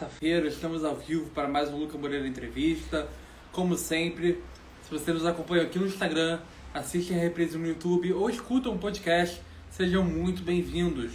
Quarta-feira, 0.00 0.48
estamos 0.48 0.82
ao 0.82 0.96
vivo 0.96 1.28
para 1.28 1.46
mais 1.46 1.68
um 1.68 1.76
Luca 1.76 1.98
Moreira 1.98 2.26
Entrevista. 2.26 3.06
Como 3.52 3.76
sempre, 3.76 4.42
se 4.82 4.90
você 4.90 5.12
nos 5.12 5.26
acompanha 5.26 5.64
aqui 5.64 5.78
no 5.78 5.84
Instagram, 5.84 6.40
assiste 6.72 7.12
a 7.12 7.18
reprise 7.18 7.58
no 7.58 7.66
YouTube 7.66 8.10
ou 8.14 8.30
escuta 8.30 8.70
um 8.70 8.78
podcast, 8.78 9.42
sejam 9.68 10.02
muito 10.02 10.42
bem-vindos. 10.42 11.12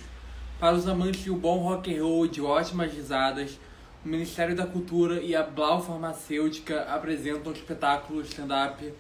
Para 0.60 0.76
os 0.76 0.88
amantes 0.88 1.24
de 1.24 1.32
um 1.32 1.38
bom 1.38 1.64
rock 1.64 1.98
and 1.98 2.04
roll 2.04 2.28
de 2.28 2.42
ótimas 2.42 2.94
risadas, 2.94 3.60
o 4.06 4.08
Ministério 4.08 4.56
da 4.56 4.68
Cultura 4.68 5.20
e 5.20 5.36
a 5.36 5.42
Blau 5.42 5.82
Farmacêutica 5.82 6.84
apresentam 6.84 7.52
o 7.52 7.56
espetáculo 7.56 8.22
stand-up 8.22 8.94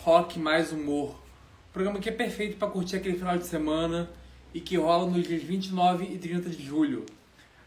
Rock 0.00 0.38
Mais 0.38 0.70
Humor. 0.70 1.12
Um 1.12 1.72
programa 1.72 1.98
que 1.98 2.10
é 2.10 2.12
perfeito 2.12 2.58
para 2.58 2.68
curtir 2.68 2.96
aquele 2.96 3.16
final 3.16 3.38
de 3.38 3.46
semana 3.46 4.10
e 4.52 4.60
que 4.60 4.76
rola 4.76 5.10
nos 5.10 5.26
dias 5.26 5.42
29 5.42 6.04
e 6.04 6.18
30 6.18 6.50
de 6.50 6.62
julho. 6.62 7.06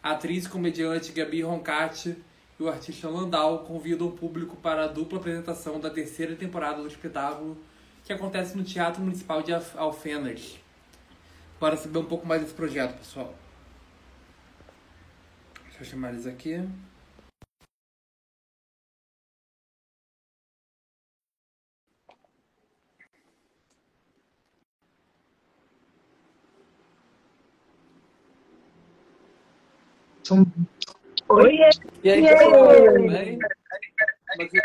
A 0.04 0.11
atriz 0.11 0.43
e 0.43 0.49
comediante 0.49 1.13
Gabi 1.13 1.41
Roncati 1.43 2.17
e 2.59 2.63
o 2.63 2.67
artista 2.67 3.07
Landau 3.07 3.59
convidam 3.59 4.07
o 4.07 4.12
público 4.12 4.57
para 4.57 4.84
a 4.84 4.88
dupla 4.88 5.17
apresentação 5.17 5.79
da 5.79 5.89
terceira 5.89 6.35
temporada 6.35 6.81
do 6.81 6.88
espetáculo, 6.89 7.57
que 8.03 8.12
acontece 8.12 8.57
no 8.57 8.66
Teatro 8.66 9.02
Municipal 9.02 9.41
de 9.41 9.53
Alfenas. 9.77 10.59
Bora 11.57 11.77
saber 11.77 11.99
um 11.99 12.05
pouco 12.05 12.27
mais 12.27 12.41
desse 12.41 12.53
projeto, 12.53 12.98
pessoal. 12.98 13.34
Deixa 15.63 15.84
eu 15.84 15.85
chamar 15.85 16.09
eles 16.09 16.27
aqui. 16.27 16.62
Oi, 31.30 31.55
E 31.55 31.63
aí, 31.63 31.72
E 32.04 32.09
aí? 32.12 32.22
pessoal, 32.23 32.76
tudo 32.94 33.08
bem? 33.08 33.40
Como 34.30 34.41
é 34.41 34.48
que 34.48 34.62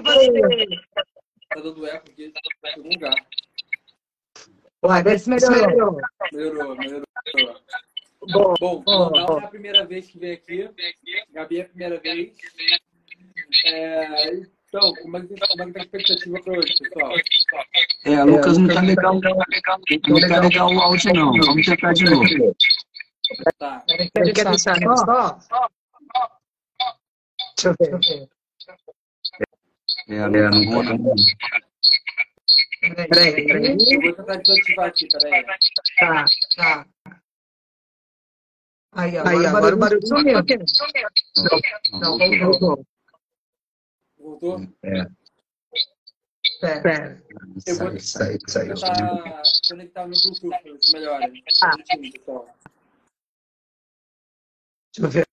vocês? 0.00 0.32
Tá 1.50 1.60
dando 1.60 1.86
eco 1.86 2.10
aqui 2.10 2.32
em 2.64 2.72
algum 2.76 2.88
lugar. 2.88 3.14
Uai, 4.82 5.02
vê 5.02 5.18
se 5.18 5.28
melhorou. 5.28 6.00
Melhorou, 6.32 6.74
melhorou. 6.76 7.06
Bom, 8.32 8.54
Bom, 8.58 8.82
bom. 8.84 9.40
é 9.40 9.44
a 9.44 9.48
primeira 9.48 9.84
vez 9.84 10.08
que 10.08 10.18
vem 10.18 10.32
aqui. 10.32 10.70
Gabi 11.32 11.58
é 11.58 11.62
a 11.62 11.68
primeira 11.68 12.00
vez. 12.00 12.34
É, 13.66 14.40
então, 14.74 14.94
como 15.02 15.18
é 15.18 15.26
que 15.26 15.34
é 15.34 15.36
tá 15.36 15.64
a 15.64 15.82
expectativa 15.82 16.40
para 16.42 16.58
hoje, 16.58 16.74
pessoal? 16.78 17.12
É, 18.06 18.24
Lucas, 18.24 18.56
não 18.56 18.68
tá 18.68 18.80
legal, 18.80 19.14
não 19.14 19.20
tá 19.20 20.40
legal 20.40 20.74
o 20.74 20.80
áudio 20.80 21.12
não. 21.12 21.30
Vamos 21.30 21.66
tentar 21.66 21.92
de 21.92 22.04
novo. 22.04 22.56
Tá. 23.58 23.84
Quer 24.14 24.22
deixar 24.22 24.96
só? 24.96 25.38
Deixa 27.54 27.68
eu 27.68 27.98
ver. 28.00 28.28
É, 30.08 30.28
não, 30.28 30.50
não 30.50 30.70
vou 30.70 30.82
não. 30.82 31.14
Peraí, 33.10 33.46
peraí. 33.46 33.76
Eu 33.78 34.00
vou 34.00 34.12
tentar 34.14 34.36
desativar 34.36 34.86
aqui, 34.86 35.06
peraí. 35.06 35.44
Tá, 35.98 36.24
tá. 36.56 36.86
Aí, 38.94 39.18
agora, 39.18 39.48
agora 39.48 39.74
o 39.74 39.78
barulho 39.78 40.06
sumiu. 40.06 40.38
Não, 41.92 42.18
Não, 42.18 42.18
voltou. 42.38 42.86
Voltou? 44.22 44.60
É, 44.84 45.04
Pera. 46.60 47.20
Eu 47.66 47.76
vou 47.76 47.98
sai, 47.98 48.38
sai, 48.46 48.68
Vou 48.68 48.76
sai. 48.76 48.94
tentar 48.94 49.42
conectar 49.68 50.06
no 50.06 50.14
Bluetooth 50.14 50.84
se 50.84 50.92
melhora. 50.92 51.26
Ah. 51.62 51.76
Deixa 54.94 55.00
eu 55.00 55.10
ver. 55.10 55.26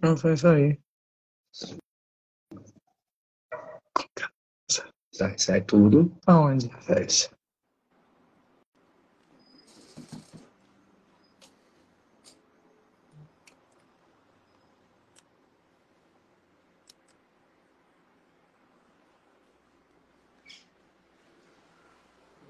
Não 0.00 0.16
foi 0.16 0.34
isso 0.34 0.46
aí. 0.46 0.80
Sai, 5.12 5.36
sai 5.36 5.64
tudo. 5.64 6.16
Aonde? 6.28 6.68
Sai. 6.84 7.37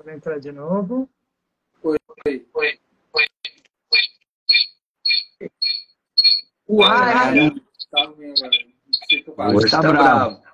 Vou 0.08 0.14
entrar 0.16 0.40
de 0.40 0.50
novo. 0.50 1.06
Oi. 1.84 1.98
Uai! 6.66 7.50
Tá 7.90 8.04
ruim 8.04 8.32
agora. 8.32 8.50
Não 8.86 8.92
sei 8.94 9.20
o 9.20 9.24
que 9.24 9.30
eu 9.30 9.34
faço. 9.34 9.56
Hoje 9.56 9.70
tá 9.70 9.82
bravo. 9.82 10.42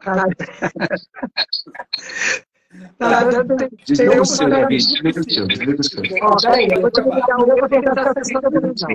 Tá 2.99 3.23
dando 3.23 3.57
Desliga 3.87 4.21
o 4.21 4.27
seu, 4.27 4.51
Davi. 4.51 4.77
Desliga 4.77 5.21
o 5.21 5.31
seu. 5.31 5.47
Desliga 5.47 5.81
o 5.81 5.85
seu. 5.85 6.03
Ó, 6.23 6.37
peraí, 6.43 6.69
eu 6.73 6.81
vou 6.81 6.91
te 6.91 7.01
ligar, 7.03 7.39
eu 7.39 7.47
vou 7.47 7.69
tentar 7.69 8.11
acessar 8.11 8.45
a 8.45 8.51
televisão. 8.51 8.89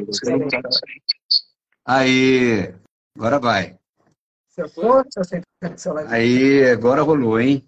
Aí, 1.86 2.76
agora 3.16 3.40
vai. 3.40 3.80
Se 4.50 4.64
eu 4.64 4.68
for, 4.68 5.08
se 5.09 5.18
eu 5.22 5.24
sentar 5.24 5.72
no 5.72 5.78
celular. 5.78 6.06
Aí, 6.09 6.70
agora 6.70 7.03
rolou, 7.03 7.40
hein? 7.40 7.66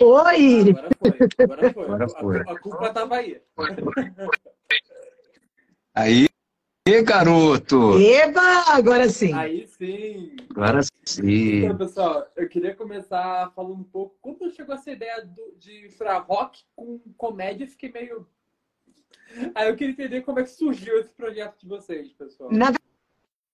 Oi! 0.00 0.70
Agora 0.70 0.90
foi. 0.98 1.44
Agora 1.44 1.72
foi. 1.72 1.84
Agora 1.84 2.08
foi. 2.08 2.36
A, 2.38 2.40
a 2.52 2.58
culpa 2.58 2.92
tava 2.92 3.16
aí. 3.16 3.40
Aí, 5.94 6.26
Ê, 6.86 7.02
garoto! 7.02 7.98
Eba! 7.98 8.64
Agora 8.74 9.08
sim. 9.08 9.32
Aí 9.32 9.66
sim. 9.68 10.36
Agora 10.50 10.80
sim. 11.06 11.64
Então, 11.64 11.78
pessoal, 11.78 12.26
eu 12.36 12.48
queria 12.48 12.74
começar 12.74 13.50
falando 13.54 13.74
um 13.80 13.84
pouco. 13.84 14.16
Quando 14.20 14.50
chegou 14.50 14.74
essa 14.74 14.90
ideia 14.90 15.24
do- 15.24 15.54
de 15.58 15.82
misturar 15.82 16.22
rock 16.26 16.62
com 16.76 16.98
comédia, 17.16 17.64
eu 17.64 17.68
fiquei 17.68 17.90
meio. 17.90 18.26
Aí 19.54 19.68
eu 19.68 19.76
queria 19.76 19.92
entender 19.92 20.20
como 20.22 20.40
é 20.40 20.42
que 20.42 20.50
surgiu 20.50 20.98
esse 20.98 21.10
projeto 21.10 21.56
de 21.60 21.66
vocês, 21.68 22.12
pessoal. 22.12 22.50
Na 22.52 22.72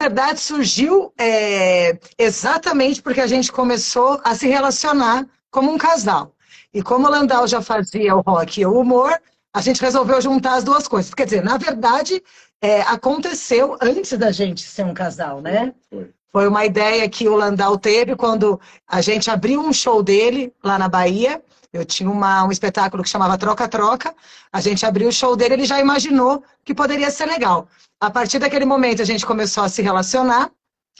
verdade, 0.02 0.40
surgiu 0.40 1.12
é, 1.18 1.98
exatamente 2.18 3.00
porque 3.02 3.20
a 3.20 3.26
gente 3.26 3.52
começou 3.52 4.20
a 4.24 4.34
se 4.34 4.48
relacionar 4.48 5.28
como 5.50 5.70
um 5.70 5.78
casal. 5.78 6.34
E 6.72 6.82
como 6.82 7.06
o 7.06 7.10
Landau 7.10 7.46
já 7.46 7.60
fazia 7.60 8.14
o 8.16 8.20
rock 8.20 8.60
e 8.60 8.66
o 8.66 8.78
humor, 8.78 9.20
a 9.52 9.60
gente 9.60 9.80
resolveu 9.80 10.20
juntar 10.20 10.54
as 10.54 10.64
duas 10.64 10.86
coisas. 10.86 11.12
Quer 11.12 11.24
dizer, 11.24 11.42
na 11.42 11.56
verdade, 11.58 12.22
é, 12.62 12.82
aconteceu 12.82 13.76
antes 13.80 14.16
da 14.16 14.30
gente 14.30 14.62
ser 14.62 14.84
um 14.84 14.94
casal, 14.94 15.40
né? 15.40 15.74
Foi. 15.88 16.10
Foi 16.32 16.46
uma 16.46 16.64
ideia 16.64 17.08
que 17.08 17.28
o 17.28 17.34
Landau 17.34 17.76
teve 17.76 18.14
quando 18.14 18.60
a 18.86 19.00
gente 19.00 19.28
abriu 19.28 19.60
um 19.60 19.72
show 19.72 20.00
dele 20.00 20.52
lá 20.62 20.78
na 20.78 20.88
Bahia. 20.88 21.42
Eu 21.72 21.84
tinha 21.84 22.08
uma, 22.08 22.44
um 22.44 22.52
espetáculo 22.52 23.02
que 23.02 23.08
chamava 23.08 23.36
Troca-Troca. 23.36 24.14
A 24.52 24.60
gente 24.60 24.86
abriu 24.86 25.08
o 25.08 25.12
show 25.12 25.34
dele, 25.34 25.54
ele 25.54 25.64
já 25.64 25.80
imaginou 25.80 26.44
que 26.64 26.72
poderia 26.72 27.10
ser 27.10 27.26
legal. 27.26 27.68
A 28.00 28.10
partir 28.10 28.38
daquele 28.38 28.64
momento, 28.64 29.02
a 29.02 29.04
gente 29.04 29.26
começou 29.26 29.64
a 29.64 29.68
se 29.68 29.82
relacionar 29.82 30.50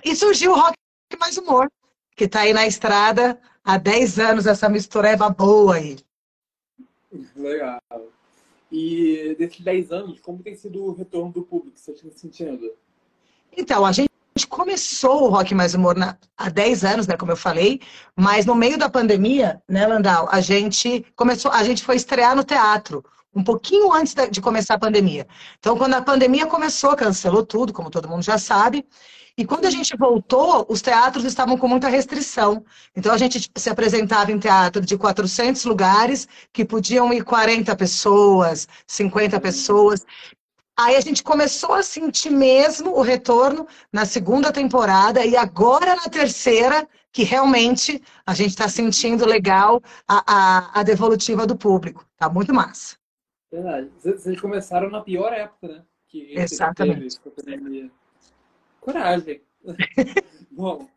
e 0.05 0.17
surgiu 0.17 0.53
o 0.53 0.57
Rock 0.57 0.75
Mais 1.19 1.37
Humor, 1.37 1.69
que 2.17 2.25
está 2.25 2.41
aí 2.41 2.53
na 2.53 2.67
estrada 2.67 3.39
há 3.65 3.79
10 3.79 4.19
anos, 4.19 4.47
essa 4.47 4.69
mistureba 4.69 5.29
boa 5.31 5.77
aí. 5.77 5.99
Legal. 7.37 7.81
E 8.71 9.35
desses 9.39 9.61
10 9.61 9.91
anos, 9.91 10.21
como 10.21 10.43
tem 10.43 10.55
sido 10.55 10.85
o 10.85 10.93
retorno 10.93 11.33
do 11.33 11.43
público? 11.43 11.77
Você 11.79 11.91
está 11.93 12.09
sentindo? 12.15 12.73
Então, 13.57 13.85
a 13.85 13.91
gente 13.91 14.11
começou 14.49 15.25
o 15.25 15.29
Rock 15.29 15.55
Mais 15.55 15.75
Humor 15.75 15.97
na- 15.97 16.17
há 16.37 16.49
10 16.49 16.85
anos, 16.85 17.07
né, 17.07 17.17
como 17.17 17.33
eu 17.33 17.37
falei, 17.37 17.81
mas 18.15 18.47
no 18.47 18.55
meio 18.55 18.79
da 18.79 18.89
pandemia, 18.89 19.61
né, 19.69 19.87
Landau, 19.87 20.29
a 20.31 20.41
gente 20.41 21.05
começou, 21.17 21.51
a 21.51 21.65
gente 21.65 21.83
foi 21.83 21.97
estrear 21.97 22.37
no 22.37 22.45
teatro, 22.45 23.05
um 23.35 23.45
pouquinho 23.45 23.93
antes 23.93 24.15
de 24.31 24.41
começar 24.41 24.75
a 24.75 24.79
pandemia. 24.79 25.27
Então, 25.59 25.77
quando 25.77 25.95
a 25.95 26.03
pandemia 26.03 26.47
começou, 26.47 26.97
cancelou 26.97 27.45
tudo, 27.45 27.73
como 27.73 27.91
todo 27.91 28.09
mundo 28.09 28.23
já 28.23 28.39
sabe, 28.39 28.85
e 29.37 29.45
quando 29.45 29.65
a 29.65 29.71
gente 29.71 29.97
voltou, 29.97 30.67
os 30.69 30.83
teatros 30.83 31.25
estavam 31.25 31.57
com 31.57 31.67
muita 31.67 31.89
restrição. 31.89 32.65
Então, 32.95 33.13
a 33.13 33.17
gente 33.17 33.51
se 33.57 33.71
apresentava 33.71 34.33
em 34.33 34.39
teatro 34.39 34.85
de 34.85 34.99
400 34.99 35.65
lugares, 35.65 36.29
que 36.53 36.65
podiam 36.65 37.13
ir 37.13 37.25
40 37.25 37.75
pessoas, 37.77 38.69
50 38.87 39.41
pessoas. 39.41 40.05
Aí 40.79 40.97
a 40.97 41.01
gente 41.01 41.23
começou 41.23 41.75
a 41.75 41.83
sentir 41.83 42.31
mesmo 42.31 42.97
o 42.97 43.03
retorno 43.03 43.67
na 43.93 44.05
segunda 44.05 44.53
temporada 44.53 45.25
e 45.25 45.37
agora 45.37 45.95
na 45.95 46.09
terceira, 46.09 46.87
que 47.13 47.23
realmente 47.23 48.03
a 48.27 48.35
gente 48.35 48.51
está 48.51 48.69
sentindo 48.69 49.25
legal 49.27 49.81
a, 50.07 50.23
a, 50.27 50.81
a 50.81 50.83
devolutiva 50.83 51.47
do 51.47 51.57
público. 51.57 52.07
Tá 52.19 52.29
muito 52.29 52.53
massa. 52.53 53.00
Verdade. 53.51 53.91
Vocês 53.99 54.41
começaram 54.41 54.91
na 54.91 55.01
pior 55.01 55.33
época, 55.33 55.69
né? 55.69 55.85
Que 56.07 56.35
Exatamente. 56.39 57.19
teve 57.19 57.21
com 57.21 57.29
a 57.29 57.33
pandemia. 57.33 57.91
Coragem. 58.81 59.43
Bom, 60.51 60.89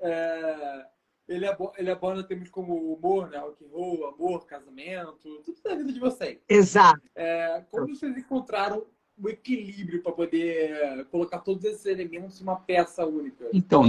é, 0.00 0.86
ele, 1.28 1.46
aborda, 1.46 1.80
ele 1.80 1.90
aborda 1.90 2.22
temas 2.22 2.48
como 2.50 2.94
humor, 2.94 3.30
né? 3.30 3.38
Rock 3.38 3.64
and 3.64 3.68
roll, 3.68 4.06
amor, 4.06 4.46
casamento, 4.46 5.42
tudo 5.44 5.62
da 5.62 5.74
vida 5.74 5.92
de 5.92 6.00
vocês. 6.00 6.38
Exato. 6.48 7.02
É, 7.14 7.64
como 7.70 7.88
vocês 7.88 8.16
encontraram 8.16 8.84
o 9.16 9.28
equilíbrio 9.28 10.02
para 10.02 10.12
poder 10.12 11.06
colocar 11.06 11.38
todos 11.40 11.64
esses 11.64 11.86
elementos 11.86 12.40
em 12.40 12.44
uma 12.44 12.56
peça 12.56 13.04
única? 13.06 13.48
Então, 13.52 13.86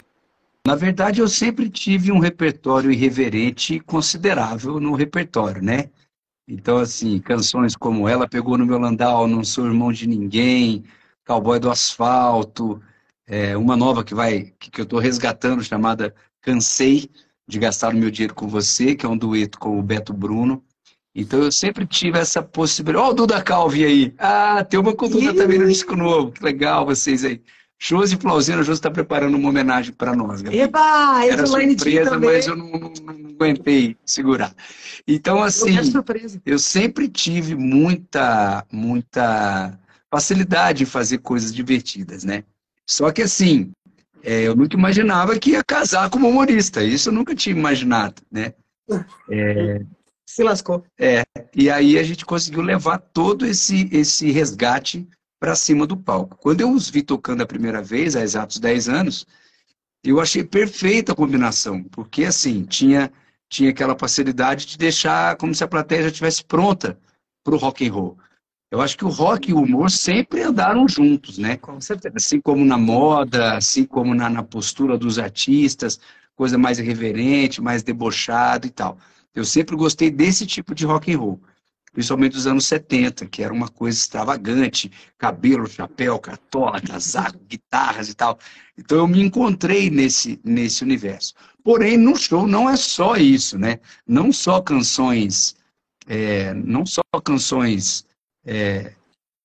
na 0.65 0.75
verdade, 0.75 1.19
eu 1.19 1.27
sempre 1.27 1.69
tive 1.69 2.11
um 2.11 2.19
repertório 2.19 2.91
irreverente 2.91 3.79
considerável 3.81 4.79
no 4.79 4.93
repertório, 4.93 5.61
né? 5.61 5.89
Então, 6.47 6.77
assim, 6.77 7.19
canções 7.19 7.75
como 7.75 8.07
Ela 8.07 8.27
Pegou 8.27 8.57
no 8.57 8.65
Meu 8.65 8.77
Landau, 8.77 9.27
Não 9.27 9.43
Sou 9.43 9.65
Irmão 9.65 9.91
de 9.91 10.07
Ninguém, 10.07 10.83
Cowboy 11.25 11.59
do 11.59 11.71
Asfalto, 11.71 12.81
é, 13.25 13.55
uma 13.55 13.77
nova 13.77 14.03
que 14.03 14.13
vai 14.13 14.53
que, 14.59 14.69
que 14.69 14.81
eu 14.81 14.83
estou 14.83 14.99
resgatando, 14.99 15.63
chamada 15.63 16.13
Cansei 16.41 17.09
de 17.47 17.59
Gastar 17.59 17.93
o 17.93 17.97
Meu 17.97 18.11
Dinheiro 18.11 18.33
com 18.33 18.47
Você, 18.47 18.95
que 18.95 19.05
é 19.05 19.09
um 19.09 19.17
dueto 19.17 19.57
com 19.57 19.79
o 19.79 19.83
Beto 19.83 20.13
Bruno. 20.13 20.63
Então 21.15 21.43
eu 21.43 21.51
sempre 21.51 21.85
tive 21.85 22.17
essa 22.17 22.41
possibilidade. 22.41 23.05
Ó, 23.05 23.09
oh, 23.09 23.11
o 23.11 23.13
Duda 23.13 23.41
Calvi 23.41 23.85
aí. 23.85 24.13
Ah, 24.17 24.63
tem 24.63 24.79
uma 24.79 24.95
cultura 24.95 25.33
também 25.33 25.59
no 25.59 25.67
disco 25.67 25.95
novo. 25.95 26.31
Que 26.31 26.43
legal 26.43 26.85
vocês 26.85 27.23
aí. 27.23 27.39
Josi 27.79 28.15
Flauzino, 28.15 28.63
Josi 28.63 28.79
está 28.79 28.89
preparando 28.89 29.35
uma 29.35 29.49
homenagem 29.49 29.93
para 29.93 30.15
nós. 30.15 30.41
Gabi. 30.41 30.57
Eba, 30.57 31.25
Era 31.25 31.45
surpresa, 31.45 32.17
mas 32.17 32.47
eu 32.47 32.55
não, 32.55 32.71
não, 32.71 32.93
aguentei 33.43 33.97
segurar. 34.05 34.53
Então, 35.07 35.43
assim, 35.43 35.75
eu 36.45 36.57
sempre 36.57 37.07
tive 37.07 37.55
muita, 37.55 38.65
muita 38.71 39.77
facilidade 40.09 40.83
em 40.83 40.87
fazer 40.87 41.19
coisas 41.19 41.53
divertidas, 41.53 42.23
né? 42.23 42.43
Só 42.87 43.11
que, 43.11 43.21
assim, 43.21 43.71
é, 44.23 44.43
eu 44.43 44.55
nunca 44.55 44.77
imaginava 44.77 45.37
que 45.37 45.51
ia 45.51 45.63
casar 45.63 46.09
como 46.09 46.29
humorista. 46.29 46.83
Isso 46.83 47.09
eu 47.09 47.13
nunca 47.13 47.35
tinha 47.35 47.55
imaginado, 47.55 48.21
né? 48.31 48.53
É, 49.29 49.81
Se 50.25 50.43
lascou. 50.43 50.85
É, 50.99 51.23
e 51.53 51.69
aí 51.69 51.97
a 51.97 52.03
gente 52.03 52.25
conseguiu 52.25 52.61
levar 52.61 52.97
todo 52.97 53.45
esse, 53.45 53.89
esse 53.91 54.31
resgate 54.31 55.07
para 55.39 55.55
cima 55.55 55.85
do 55.85 55.97
palco. 55.97 56.37
Quando 56.37 56.61
eu 56.61 56.71
os 56.71 56.89
vi 56.89 57.01
tocando 57.01 57.41
a 57.41 57.45
primeira 57.45 57.81
vez, 57.81 58.15
há 58.15 58.21
exatos 58.21 58.59
10 58.59 58.87
anos, 58.87 59.27
eu 60.03 60.19
achei 60.19 60.43
perfeita 60.43 61.13
a 61.13 61.15
combinação, 61.15 61.83
porque 61.83 62.25
assim, 62.25 62.63
tinha, 62.63 63.11
tinha 63.53 63.69
aquela 63.69 63.95
facilidade 63.95 64.65
de 64.65 64.77
deixar 64.79 65.37
como 65.37 65.53
se 65.53 65.63
a 65.63 65.67
plateia 65.67 66.01
já 66.01 66.07
estivesse 66.07 66.43
pronta 66.43 66.97
para 67.43 67.53
o 67.53 67.57
rock 67.57 67.87
and 67.87 67.93
roll. 67.93 68.17
Eu 68.71 68.81
acho 68.81 68.97
que 68.97 69.05
o 69.05 69.09
rock 69.09 69.51
e 69.51 69.53
o 69.53 69.61
humor 69.61 69.91
sempre 69.91 70.41
andaram 70.41 70.87
juntos, 70.87 71.37
né? 71.37 71.55
Com 71.57 71.79
certeza. 71.79 72.15
Assim 72.17 72.41
como 72.41 72.65
na 72.65 72.79
moda, 72.79 73.55
assim 73.55 73.85
como 73.85 74.15
na, 74.15 74.27
na 74.27 74.41
postura 74.41 74.97
dos 74.97 75.19
artistas, 75.19 75.99
coisa 76.35 76.57
mais 76.57 76.79
irreverente, 76.79 77.61
mais 77.61 77.83
debochado 77.83 78.65
e 78.65 78.71
tal. 78.71 78.97
Eu 79.35 79.45
sempre 79.45 79.75
gostei 79.75 80.09
desse 80.09 80.47
tipo 80.47 80.73
de 80.73 80.87
rock 80.87 81.13
and 81.13 81.19
roll 81.19 81.39
principalmente 81.93 82.33
dos 82.33 82.47
anos 82.47 82.65
70, 82.65 83.27
que 83.27 83.43
era 83.43 83.53
uma 83.53 83.69
coisa 83.69 83.97
extravagante, 83.97 84.91
cabelo, 85.17 85.67
chapéu, 85.67 86.19
cartola, 86.19 86.81
casaco, 86.81 87.39
guitarras 87.47 88.09
e 88.09 88.15
tal. 88.15 88.37
Então 88.77 88.97
eu 88.97 89.07
me 89.07 89.21
encontrei 89.21 89.89
nesse, 89.91 90.41
nesse 90.43 90.83
universo. 90.83 91.33
Porém, 91.63 91.95
no 91.95 92.17
show 92.17 92.47
não 92.47 92.67
é 92.67 92.75
só 92.75 93.15
isso, 93.15 93.57
né? 93.57 93.79
Não 94.07 94.33
só 94.33 94.59
canções, 94.59 95.55
é, 96.07 96.53
não 96.55 96.83
só 96.85 97.03
canções 97.23 98.05
é, 98.43 98.93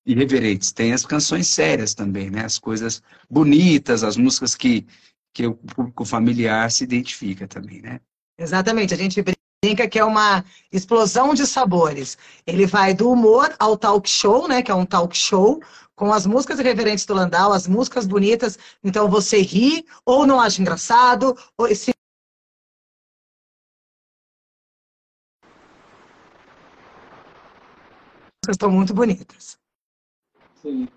irreverentes, 0.06 0.73
tem 0.73 0.95
as 0.95 1.05
canções 1.05 1.47
sérias 1.49 1.95
também, 1.95 2.31
né? 2.31 2.45
As 2.45 2.59
coisas 2.59 3.03
bonitas, 3.31 4.03
as 4.03 4.17
músicas 4.17 4.55
que, 4.55 4.87
que 5.35 5.47
o 5.47 5.55
público 5.55 6.05
familiar 6.06 6.71
se 6.71 6.83
identifica 6.83 7.47
também, 7.47 7.83
né? 7.83 8.00
Exatamente, 8.39 8.95
a 8.95 8.97
gente 8.97 9.23
brinca 9.64 9.88
que 9.88 9.99
é 9.99 10.05
uma 10.05 10.44
explosão 10.72 11.34
de 11.34 11.46
sabores. 11.46 12.16
Ele 12.46 12.64
vai 12.64 12.94
do 12.94 13.10
humor 13.10 13.55
ao 13.58 13.76
talk 13.76 14.08
show, 14.08 14.46
né, 14.46 14.62
que 14.62 14.70
é 14.70 14.75
um 14.75 14.87
talk 14.87 15.16
show, 15.16 15.60
com 15.96 16.12
as 16.12 16.26
músicas 16.26 16.60
irreverentes 16.60 17.05
do 17.05 17.14
Landau, 17.14 17.52
as 17.52 17.66
músicas 17.66 18.06
bonitas, 18.06 18.56
então 18.84 19.08
você 19.08 19.40
ri 19.40 19.84
ou 20.06 20.25
não 20.26 20.40
acha 20.40 20.62
engraçado, 20.62 21.37
ou 21.56 21.75
se 21.75 21.90
estão 28.49 28.70
muito 28.70 28.94
bonitas. 28.94 29.58
Sim. 30.62 30.88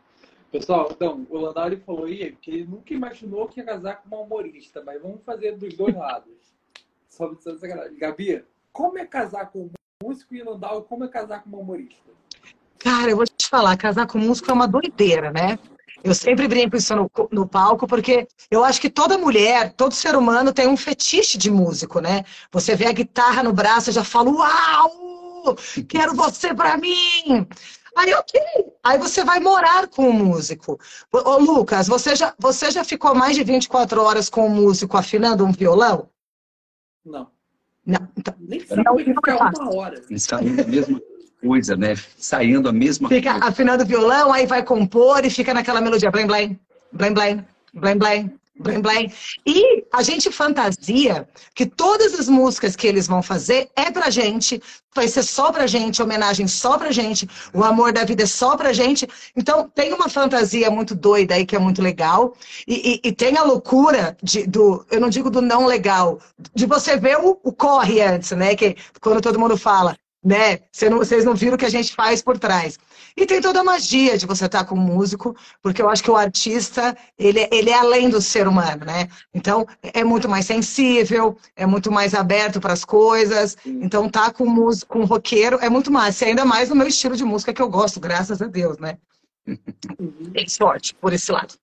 Pessoal, 0.51 0.89
então, 0.91 1.25
o 1.29 1.37
Landau 1.37 1.75
falou 1.85 2.05
aí 2.05 2.35
que 2.35 2.51
ele 2.51 2.65
nunca 2.65 2.93
imaginou 2.93 3.47
que 3.47 3.59
ia 3.59 3.65
casar 3.65 4.01
com 4.01 4.15
uma 4.15 4.23
humorista, 4.23 4.83
mas 4.83 5.01
vamos 5.01 5.23
fazer 5.23 5.57
dos 5.57 5.73
dois 5.73 5.95
lados. 5.95 6.50
Só, 7.21 7.56
só 7.56 7.68
Gabi, 8.00 8.44
como 8.73 8.97
é 8.97 9.06
casar 9.06 9.51
com 9.51 9.65
um 9.65 9.71
músico 10.03 10.33
e 10.33 10.41
Landau, 10.41 10.81
como 10.83 11.03
é 11.03 11.07
casar 11.07 11.44
com 11.44 11.50
uma 11.50 11.59
humorista? 11.59 12.09
Cara, 12.79 13.12
eu 13.12 13.18
vou 13.18 13.25
te 13.25 13.47
falar, 13.47 13.77
casar 13.77 14.07
com 14.07 14.18
músico 14.18 14.50
é 14.50 14.53
uma 14.53 14.68
doideira, 14.68 15.29
né? 15.31 15.59
Eu 16.03 16.15
sempre 16.15 16.47
brinco 16.47 16.75
isso 16.75 16.95
no, 16.95 17.12
no, 17.31 17.47
palco, 17.47 17.85
porque 17.85 18.27
eu 18.50 18.63
acho 18.63 18.81
que 18.81 18.89
toda 18.89 19.19
mulher, 19.19 19.71
todo 19.73 19.94
ser 19.94 20.15
humano 20.15 20.51
tem 20.51 20.68
um 20.68 20.75
fetiche 20.75 21.38
de 21.38 21.51
músico, 21.51 22.00
né? 22.00 22.23
Você 22.51 22.75
vê 22.75 22.88
a 22.88 22.91
guitarra 22.91 23.44
no 23.44 23.53
braço 23.53 23.91
e 23.91 23.94
já 23.94 24.03
fala, 24.03 24.31
uau, 24.31 25.56
quero 25.88 26.15
você 26.15 26.56
pra 26.56 26.75
mim. 26.75 27.47
Aí, 27.95 28.12
ok. 28.15 28.41
Aí 28.83 28.97
você 28.97 29.24
vai 29.24 29.39
morar 29.39 29.88
com 29.88 30.09
o 30.09 30.13
músico. 30.13 30.79
Ô, 31.12 31.38
Lucas, 31.38 31.88
você 31.88 32.15
já, 32.15 32.33
você 32.39 32.71
já 32.71 32.83
ficou 32.83 33.13
mais 33.13 33.35
de 33.35 33.44
24 33.44 34.01
horas 34.01 34.27
com 34.27 34.47
o 34.47 34.50
músico 34.50 34.97
afinando 34.97 35.45
um 35.45 35.51
violão? 35.51 36.09
Não. 37.06 37.27
Não, 37.86 38.07
então, 38.15 38.36
Nem 38.39 38.59
sabe 38.59 38.83
não, 38.83 38.98
ficar 38.98 39.38
uma 39.38 39.75
hora. 39.75 40.01
Ensaiando 40.09 40.62
a 40.62 40.68
mesma 40.68 41.01
coisa, 41.42 41.75
né? 41.75 41.95
Saindo 42.18 42.69
a 42.69 42.71
mesma 42.71 43.09
fica 43.09 43.31
coisa. 43.31 43.48
afinando 43.48 43.83
o 43.83 43.88
violão, 43.88 44.31
aí 44.31 44.45
vai 44.45 44.63
compor 44.63 45.25
e 45.25 45.30
fica 45.30 45.53
naquela 45.53 45.81
melodia. 45.81 46.12
Blém, 46.12 46.27
blém, 46.27 46.59
blém, 46.92 47.13
blém, 47.13 47.45
blém, 47.74 47.98
blém. 47.98 48.42
Blém, 48.59 48.80
blém. 48.81 49.12
E 49.45 49.80
a 49.91 50.01
gente 50.01 50.31
fantasia 50.31 51.27
que 51.53 51.65
todas 51.65 52.17
as 52.17 52.29
músicas 52.29 52.75
que 52.75 52.88
eles 52.88 53.07
vão 53.07 53.21
fazer 53.21 53.69
é 53.75 53.91
pra 53.91 54.09
gente, 54.09 54.61
vai 54.95 55.07
ser 55.07 55.23
só 55.23 55.51
pra 55.51 55.67
gente, 55.67 56.01
homenagem 56.01 56.47
só 56.47 56.77
pra 56.77 56.91
gente, 56.91 57.27
o 57.53 57.63
amor 57.63 57.91
da 57.91 58.03
vida 58.03 58.23
é 58.23 58.25
só 58.25 58.55
pra 58.55 58.73
gente. 58.73 59.07
Então 59.35 59.69
tem 59.73 59.93
uma 59.93 60.09
fantasia 60.09 60.69
muito 60.69 60.95
doida 60.95 61.35
aí 61.35 61.45
que 61.45 61.55
é 61.55 61.59
muito 61.59 61.81
legal. 61.81 62.33
E, 62.67 63.01
e, 63.03 63.09
e 63.09 63.11
tem 63.11 63.38
a 63.38 63.43
loucura 63.43 64.15
de, 64.23 64.47
do, 64.47 64.85
eu 64.89 64.99
não 64.99 65.09
digo 65.09 65.29
do 65.29 65.41
não 65.41 65.65
legal, 65.65 66.19
de 66.53 66.65
você 66.65 66.97
ver 66.97 67.17
o, 67.17 67.39
o 67.43 67.51
corre 67.51 68.01
antes, 68.01 68.31
né? 68.31 68.55
Que 68.55 68.75
quando 69.01 69.21
todo 69.21 69.39
mundo 69.39 69.57
fala, 69.57 69.95
né? 70.23 70.59
Vocês 70.71 71.25
não 71.25 71.34
viram 71.34 71.55
o 71.55 71.57
que 71.57 71.65
a 71.65 71.69
gente 71.69 71.93
faz 71.95 72.22
por 72.22 72.38
trás. 72.38 72.77
E 73.17 73.25
tem 73.25 73.41
toda 73.41 73.62
a 73.62 73.63
magia 73.63 74.17
de 74.17 74.25
você 74.25 74.45
estar 74.45 74.63
com 74.65 74.75
um 74.75 74.79
músico, 74.79 75.36
porque 75.62 75.81
eu 75.81 75.89
acho 75.89 76.03
que 76.03 76.12
o 76.12 76.15
artista, 76.15 76.95
ele, 77.17 77.48
ele 77.51 77.69
é 77.69 77.77
além 77.77 78.10
do 78.10 78.22
ser 78.22 78.48
humano, 78.48 78.86
né? 78.86 79.10
Então, 79.34 79.65
é 79.81 80.03
muito 80.03 80.29
mais 80.29 80.45
sensível, 80.45 81.38
é 81.55 81.65
muito 81.65 81.91
mais 81.91 82.13
aberto 82.13 82.62
para 82.62 82.74
as 82.74 82.86
coisas. 82.86 83.57
Então, 83.65 84.10
tá 84.10 84.31
com 84.31 84.45
músico, 84.45 84.93
com 84.93 85.00
um 85.00 85.05
roqueiro, 85.05 85.57
é 85.62 85.69
muito 85.69 85.91
mais. 85.91 86.22
E 86.22 86.25
ainda 86.25 86.45
mais 86.45 86.69
no 86.69 86.75
meu 86.75 86.88
estilo 86.88 87.15
de 87.15 87.24
música 87.24 87.53
que 87.53 87.62
eu 87.62 87.69
gosto, 87.69 88.00
graças 88.00 88.41
a 88.41 88.48
Deus, 88.48 88.77
né? 88.77 88.98
Tem 90.34 90.48
sorte 90.48 90.93
por 90.95 91.13
esse 91.13 91.31
lado. 91.31 91.55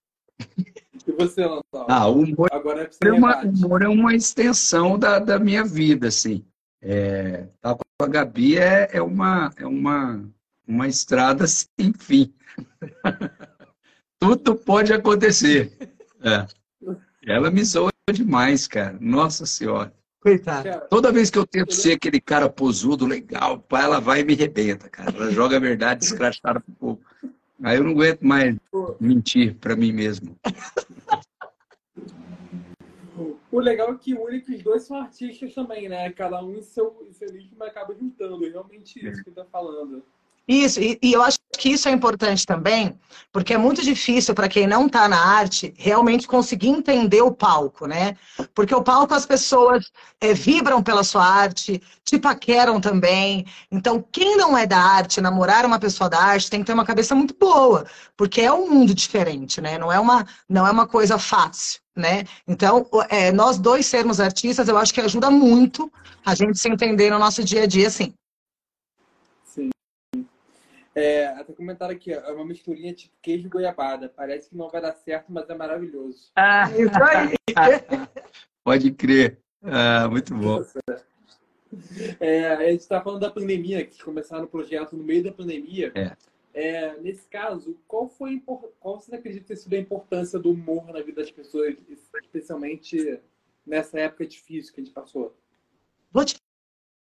E 1.07 1.11
você, 1.13 1.45
Lantal? 1.45 1.85
Ah, 1.87 2.07
o 2.07 2.21
humor, 2.21 2.49
Agora 2.51 2.89
é, 3.03 3.11
uma, 3.11 3.41
humor 3.41 3.81
é 3.81 3.87
uma 3.87 4.13
extensão 4.13 4.99
da, 4.99 5.17
da 5.17 5.39
minha 5.39 5.63
vida, 5.63 6.07
assim. 6.07 6.45
É, 6.81 7.47
tá 7.61 7.75
a 8.01 8.07
Gabi 8.07 8.57
é, 8.57 8.89
é, 8.93 9.01
uma, 9.01 9.51
é 9.57 9.65
uma, 9.65 10.23
uma 10.65 10.87
estrada 10.87 11.45
sem 11.47 11.91
fim. 11.93 12.33
Tudo 14.17 14.55
pode 14.55 14.93
acontecer. 14.93 15.77
É. 16.23 16.47
Ela 17.25 17.51
me 17.51 17.63
zoa 17.63 17.91
demais, 18.13 18.67
cara. 18.67 18.97
Nossa 18.99 19.45
Senhora. 19.45 19.93
Coitada. 20.21 20.81
Toda 20.89 21.11
vez 21.11 21.29
que 21.29 21.37
eu 21.37 21.45
tento 21.45 21.73
ser 21.73 21.93
aquele 21.93 22.19
cara 22.19 22.49
posudo, 22.49 23.05
legal, 23.05 23.65
ela 23.71 23.99
vai 23.99 24.21
e 24.21 24.25
me 24.25 24.33
rebenta, 24.33 24.89
cara. 24.89 25.11
Ela 25.15 25.31
joga 25.31 25.57
a 25.57 25.59
verdade 25.59 26.03
escrachada 26.03 26.59
pro 26.59 26.73
povo. 26.73 27.01
Aí 27.61 27.77
eu 27.77 27.83
não 27.83 27.91
aguento 27.91 28.21
mais 28.21 28.55
mentir 28.99 29.55
para 29.55 29.75
mim 29.75 29.91
mesmo. 29.91 30.37
O 33.51 33.59
legal 33.59 33.93
é 33.93 33.97
que 33.97 34.13
une 34.13 34.41
que 34.41 34.55
os 34.55 34.63
dois 34.63 34.83
são 34.83 34.97
artistas 34.97 35.53
também, 35.53 35.89
né? 35.89 36.11
Cada 36.11 36.43
um 36.43 36.55
em 36.55 36.61
seu, 36.61 36.95
mas 37.57 37.69
acaba 37.69 37.95
juntando. 37.95 38.45
É 38.45 38.49
realmente 38.49 39.05
isso 39.05 39.23
que 39.23 39.31
tá 39.31 39.45
falando. 39.45 40.03
Isso, 40.49 40.81
e, 40.81 40.97
e, 40.99 41.13
eu 41.13 41.21
acho 41.21 41.37
que 41.59 41.69
isso 41.69 41.87
é 41.87 41.91
importante 41.91 42.43
também, 42.43 42.99
porque 43.31 43.53
é 43.53 43.57
muito 43.57 43.83
difícil 43.83 44.33
para 44.33 44.49
quem 44.49 44.65
não 44.65 44.87
está 44.87 45.07
na 45.07 45.23
arte 45.23 45.71
realmente 45.77 46.27
conseguir 46.27 46.69
entender 46.69 47.21
o 47.21 47.31
palco, 47.31 47.85
né? 47.85 48.17
Porque 48.55 48.73
o 48.73 48.81
palco 48.81 49.13
as 49.13 49.27
pessoas 49.27 49.91
é, 50.19 50.33
vibram 50.33 50.81
pela 50.81 51.03
sua 51.03 51.23
arte, 51.23 51.79
te 52.03 52.17
paqueram 52.17 52.81
também. 52.81 53.45
Então, 53.71 54.03
quem 54.11 54.37
não 54.37 54.57
é 54.57 54.65
da 54.65 54.79
arte, 54.79 55.21
namorar 55.21 55.67
uma 55.67 55.77
pessoa 55.77 56.09
da 56.09 56.19
arte, 56.19 56.49
tem 56.49 56.61
que 56.61 56.65
ter 56.65 56.73
uma 56.73 56.85
cabeça 56.85 57.13
muito 57.13 57.35
boa, 57.39 57.85
porque 58.17 58.41
é 58.41 58.51
um 58.51 58.71
mundo 58.71 58.91
diferente, 58.95 59.61
né? 59.61 59.77
Não 59.77 59.91
é 59.91 59.99
uma, 59.99 60.25
não 60.49 60.65
é 60.65 60.71
uma 60.71 60.87
coisa 60.87 61.19
fácil. 61.19 61.79
Né? 61.99 62.23
Então, 62.47 62.87
é, 63.09 63.31
nós 63.31 63.59
dois 63.59 63.85
sermos 63.85 64.19
artistas, 64.19 64.67
eu 64.67 64.77
acho 64.77 64.93
que 64.93 65.01
ajuda 65.01 65.29
muito 65.29 65.91
a 66.25 66.33
gente 66.33 66.57
se 66.57 66.69
entender 66.69 67.09
no 67.11 67.19
nosso 67.19 67.43
dia 67.43 67.63
a 67.63 67.67
dia, 67.67 67.89
sim. 67.89 68.13
Sim. 69.43 69.69
É, 70.95 71.27
até 71.27 71.53
comentaram 71.53 71.93
aqui, 71.93 72.11
é 72.11 72.31
uma 72.31 72.45
misturinha 72.45 72.93
tipo 72.93 73.13
queijo 73.21 73.47
e 73.47 73.49
goiabada. 73.49 74.11
Parece 74.15 74.49
que 74.49 74.57
não 74.57 74.69
vai 74.69 74.81
dar 74.81 74.93
certo, 74.93 75.25
mas 75.29 75.49
é 75.49 75.55
maravilhoso. 75.55 76.31
Ah, 76.35 76.69
isso 76.71 77.03
aí. 77.03 77.35
Pode 78.63 78.91
crer. 78.91 79.37
Ah, 79.63 80.07
muito 80.09 80.33
bom. 80.33 80.63
É, 82.19 82.47
a 82.47 82.71
gente 82.71 82.81
está 82.81 83.01
falando 83.01 83.21
da 83.21 83.29
pandemia, 83.29 83.85
que 83.85 84.01
começaram 84.03 84.45
o 84.45 84.47
projeto 84.47 84.95
no 84.95 85.03
meio 85.03 85.23
da 85.23 85.31
pandemia. 85.31 85.91
É. 85.95 86.15
É, 86.53 86.97
nesse 86.97 87.27
caso, 87.27 87.77
qual 87.87 88.09
foi 88.09 88.41
qual 88.79 88.99
você 88.99 89.15
acredita 89.15 89.47
ter 89.47 89.55
sido 89.55 89.73
a 89.73 89.77
importância 89.77 90.39
do 90.39 90.51
humor 90.51 90.87
na 90.87 91.01
vida 91.01 91.21
das 91.21 91.31
pessoas, 91.31 91.75
especialmente 91.87 93.19
nessa 93.65 93.99
época 93.99 94.25
difícil 94.25 94.73
que 94.73 94.81
a 94.81 94.83
gente 94.83 94.93
passou? 94.93 95.35
Vou 96.11 96.25
te 96.25 96.35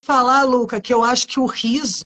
falar, 0.03 0.43
Luca, 0.45 0.81
que 0.81 0.93
eu 0.93 1.05
acho 1.05 1.27
que 1.27 1.39
o 1.39 1.47
riso 1.47 2.05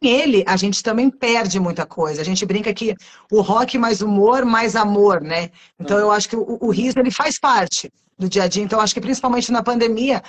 ele, 0.00 0.44
a 0.46 0.56
gente 0.56 0.82
também 0.82 1.10
perde 1.10 1.58
muita 1.58 1.84
coisa. 1.84 2.20
A 2.20 2.24
gente 2.24 2.46
brinca 2.46 2.72
que 2.72 2.94
o 3.32 3.40
rock 3.40 3.76
mais 3.76 4.00
humor, 4.00 4.44
mais 4.44 4.76
amor, 4.76 5.20
né? 5.20 5.50
Então 5.78 5.98
eu 5.98 6.10
acho 6.10 6.28
que 6.28 6.36
o, 6.36 6.58
o 6.60 6.70
riso 6.70 6.98
ele 6.98 7.10
faz 7.10 7.38
parte 7.38 7.90
do 8.16 8.28
dia 8.28 8.44
a 8.44 8.48
dia. 8.48 8.62
Então 8.62 8.78
eu 8.78 8.82
acho 8.82 8.94
que 8.94 9.00
principalmente 9.00 9.50
na 9.50 9.62
pandemia, 9.62 10.22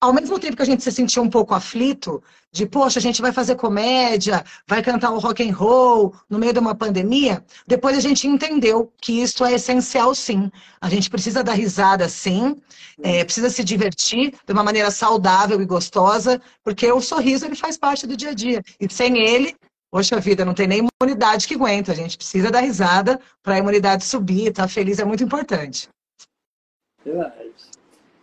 ao 0.00 0.12
mesmo 0.12 0.38
tempo 0.38 0.56
que 0.56 0.62
a 0.62 0.66
gente 0.66 0.82
se 0.82 0.92
sentia 0.92 1.22
um 1.22 1.30
pouco 1.30 1.54
aflito, 1.54 2.22
de 2.52 2.66
poxa, 2.66 2.98
a 2.98 3.02
gente 3.02 3.22
vai 3.22 3.32
fazer 3.32 3.56
comédia, 3.56 4.44
vai 4.66 4.82
cantar 4.82 5.10
o 5.10 5.18
rock 5.18 5.48
and 5.48 5.54
roll 5.54 6.14
no 6.28 6.38
meio 6.38 6.52
de 6.52 6.58
uma 6.58 6.74
pandemia, 6.74 7.44
depois 7.66 7.96
a 7.96 8.00
gente 8.00 8.26
entendeu 8.26 8.92
que 9.00 9.22
isso 9.22 9.44
é 9.44 9.54
essencial 9.54 10.14
sim. 10.14 10.50
A 10.80 10.88
gente 10.88 11.08
precisa 11.08 11.42
dar 11.42 11.54
risada 11.54 12.08
sim, 12.08 12.56
é, 13.02 13.24
precisa 13.24 13.50
se 13.50 13.64
divertir 13.64 14.34
de 14.46 14.52
uma 14.52 14.62
maneira 14.62 14.90
saudável 14.90 15.60
e 15.60 15.66
gostosa, 15.66 16.40
porque 16.62 16.90
o 16.90 17.00
sorriso 17.00 17.46
ele 17.46 17.56
faz 17.56 17.78
parte 17.78 18.06
do 18.06 18.16
dia 18.16 18.30
a 18.30 18.34
dia. 18.34 18.62
E 18.78 18.92
sem 18.92 19.18
ele, 19.18 19.56
poxa 19.90 20.20
vida, 20.20 20.44
não 20.44 20.54
tem 20.54 20.66
nem 20.66 20.86
imunidade 21.00 21.46
que 21.46 21.54
aguenta. 21.54 21.92
A 21.92 21.94
gente 21.94 22.16
precisa 22.16 22.50
dar 22.50 22.60
risada 22.60 23.18
para 23.42 23.54
a 23.54 23.58
imunidade 23.58 24.04
subir, 24.04 24.48
estar 24.48 24.62
tá 24.62 24.68
feliz 24.68 24.98
é 24.98 25.04
muito 25.04 25.24
importante. 25.24 25.88
Verdade. 27.04 27.75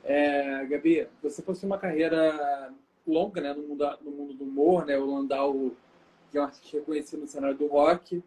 É, 0.03 0.65
Gabi, 0.65 1.07
você 1.21 1.41
possui 1.41 1.67
uma 1.67 1.77
carreira 1.77 2.73
longa 3.07 3.41
né, 3.41 3.53
no, 3.53 3.63
mundo, 3.63 3.97
no 4.01 4.11
mundo 4.11 4.33
do 4.33 4.43
humor, 4.43 4.85
né? 4.85 4.97
O 4.97 5.05
Landau 5.05 5.71
que 6.33 6.37
é 6.39 6.41
um 6.41 6.45
artista 6.45 6.77
reconhecido 6.77 7.21
no 7.21 7.27
cenário 7.27 7.55
do 7.55 7.67
rock. 7.67 8.23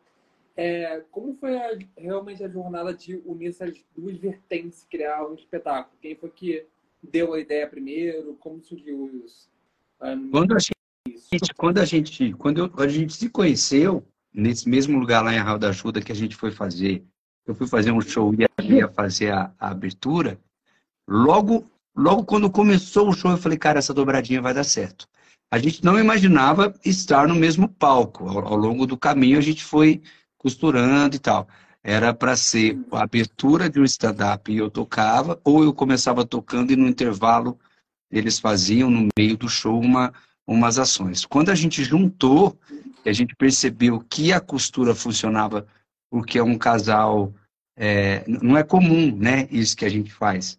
É, 0.57 1.03
como 1.11 1.35
foi 1.35 1.59
a, 1.59 1.77
realmente 1.99 2.43
a 2.43 2.49
jornada 2.49 2.95
de 2.95 3.21
unir 3.27 3.49
essas 3.49 3.85
duas 3.95 4.17
vertentes 4.17 4.87
criar 4.89 5.27
um 5.27 5.35
espetáculo? 5.35 5.99
Quem 6.01 6.15
foi 6.15 6.31
que 6.31 6.65
deu 7.03 7.35
a 7.35 7.41
ideia 7.41 7.69
primeiro? 7.69 8.35
Como 8.41 8.63
surgiu 8.63 9.11
isso? 9.25 9.51
Um, 10.01 10.31
quando 10.31 10.55
a 10.55 10.59
gente, 10.59 11.55
quando 11.57 11.79
a 11.79 11.85
gente, 11.85 12.33
quando 12.35 12.59
eu, 12.59 12.73
a 12.79 12.89
gente 12.89 13.13
se 13.13 13.29
conheceu 13.29 14.03
nesse 14.33 14.69
mesmo 14.69 14.99
lugar 14.99 15.23
lá 15.23 15.35
em 15.35 15.39
Arral 15.39 15.59
da 15.59 15.71
Ajuda 15.71 16.01
que 16.01 16.13
a 16.13 16.17
gente 16.17 16.37
foi 16.37 16.53
fazer, 16.53 17.05
eu 17.45 17.55
fui 17.55 17.67
fazer 17.67 17.91
um 17.91 18.01
show 18.01 18.33
e 18.33 18.47
ia 18.73 18.89
fazer 18.89 19.33
a, 19.33 19.53
a 19.59 19.71
abertura. 19.71 20.39
Logo, 21.09 21.71
logo 21.97 22.25
quando 22.25 22.51
começou 22.51 23.09
o 23.09 23.13
show, 23.13 23.31
eu 23.31 23.39
falei, 23.39 23.57
cara, 23.57 23.79
essa 23.79 23.95
dobradinha 23.95 24.43
vai 24.43 24.53
dar 24.53 24.65
certo. 24.65 25.09
A 25.51 25.59
gente 25.59 25.85
não 25.85 25.99
imaginava 25.99 26.75
estar 26.85 27.29
no 27.29 27.35
mesmo 27.35 27.69
palco. 27.69 28.29
Ao, 28.29 28.45
ao 28.45 28.57
longo 28.57 28.87
do 28.87 28.97
caminho, 28.97 29.39
a 29.39 29.41
gente 29.43 29.65
foi 29.65 30.03
costurando 30.37 31.15
e 31.15 31.19
tal. 31.19 31.49
Era 31.83 32.13
para 32.13 32.37
ser 32.37 32.77
a 32.91 33.05
abertura 33.05 33.71
de 33.71 33.79
um 33.79 33.85
stand-up 33.85 34.51
e 34.51 34.59
eu 34.59 34.69
tocava, 34.69 35.41
ou 35.45 35.63
eu 35.63 35.73
começava 35.73 36.27
tocando 36.27 36.73
e 36.73 36.77
no 36.77 36.89
intervalo 36.89 37.59
eles 38.11 38.39
faziam, 38.41 38.91
no 38.91 39.09
meio 39.17 39.37
do 39.37 39.49
show, 39.49 39.81
uma, 39.81 40.13
umas 40.47 40.79
ações. 40.79 41.25
Quando 41.25 41.51
a 41.51 41.55
gente 41.55 41.85
juntou, 41.85 42.59
a 43.05 43.13
gente 43.13 43.35
percebeu 43.37 44.01
que 44.09 44.33
a 44.33 44.41
costura 44.41 44.95
funcionava 44.95 45.67
porque 46.11 46.39
é 46.39 46.43
um 46.43 46.59
casal. 46.59 47.33
É, 47.77 48.25
não 48.27 48.57
é 48.57 48.65
comum, 48.65 49.15
né? 49.15 49.47
Isso 49.51 49.77
que 49.77 49.85
a 49.85 49.89
gente 49.89 50.13
faz 50.13 50.59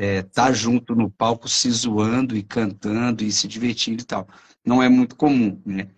é, 0.00 0.22
tá 0.22 0.52
junto 0.52 0.94
no 0.94 1.10
palco 1.10 1.48
se 1.48 1.68
zoando 1.72 2.36
e 2.36 2.42
cantando 2.44 3.24
e 3.24 3.32
se 3.32 3.48
divertindo 3.48 4.00
e 4.00 4.06
tal. 4.06 4.28
Não 4.64 4.80
é 4.80 4.88
muito 4.88 5.16
comum, 5.16 5.60
né? 5.66 5.88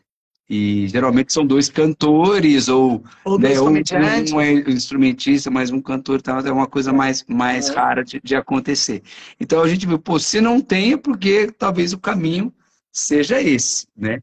E 0.49 0.89
geralmente 0.89 1.33
são 1.33 1.47
dois 1.47 1.69
cantores, 1.69 2.69
ou, 2.69 3.05
ou 3.25 3.39
né, 3.39 3.61
um, 3.61 3.69
um, 3.69 4.41
é 4.41 4.53
instrumentista, 4.71 5.51
mas 5.51 5.71
um 5.71 5.83
cantor 5.83 6.23
tal, 6.23 6.41
é 6.41 6.51
uma 6.51 6.67
coisa 6.67 6.93
mais, 6.93 7.25
mais 7.29 7.69
é. 7.69 7.75
rara 7.75 8.03
de, 8.03 8.21
de, 8.25 8.35
acontecer. 8.35 9.03
Então 9.39 9.63
a 9.63 9.69
gente 9.69 9.87
viu, 9.87 9.99
pô, 9.99 10.19
se 10.19 10.41
não 10.41 10.61
tem, 10.61 10.95
é 10.95 10.97
porque 10.97 11.53
talvez 11.53 11.93
o 11.93 12.01
caminho 12.01 12.53
seja 12.91 13.41
esse, 13.41 13.87
né? 13.95 14.21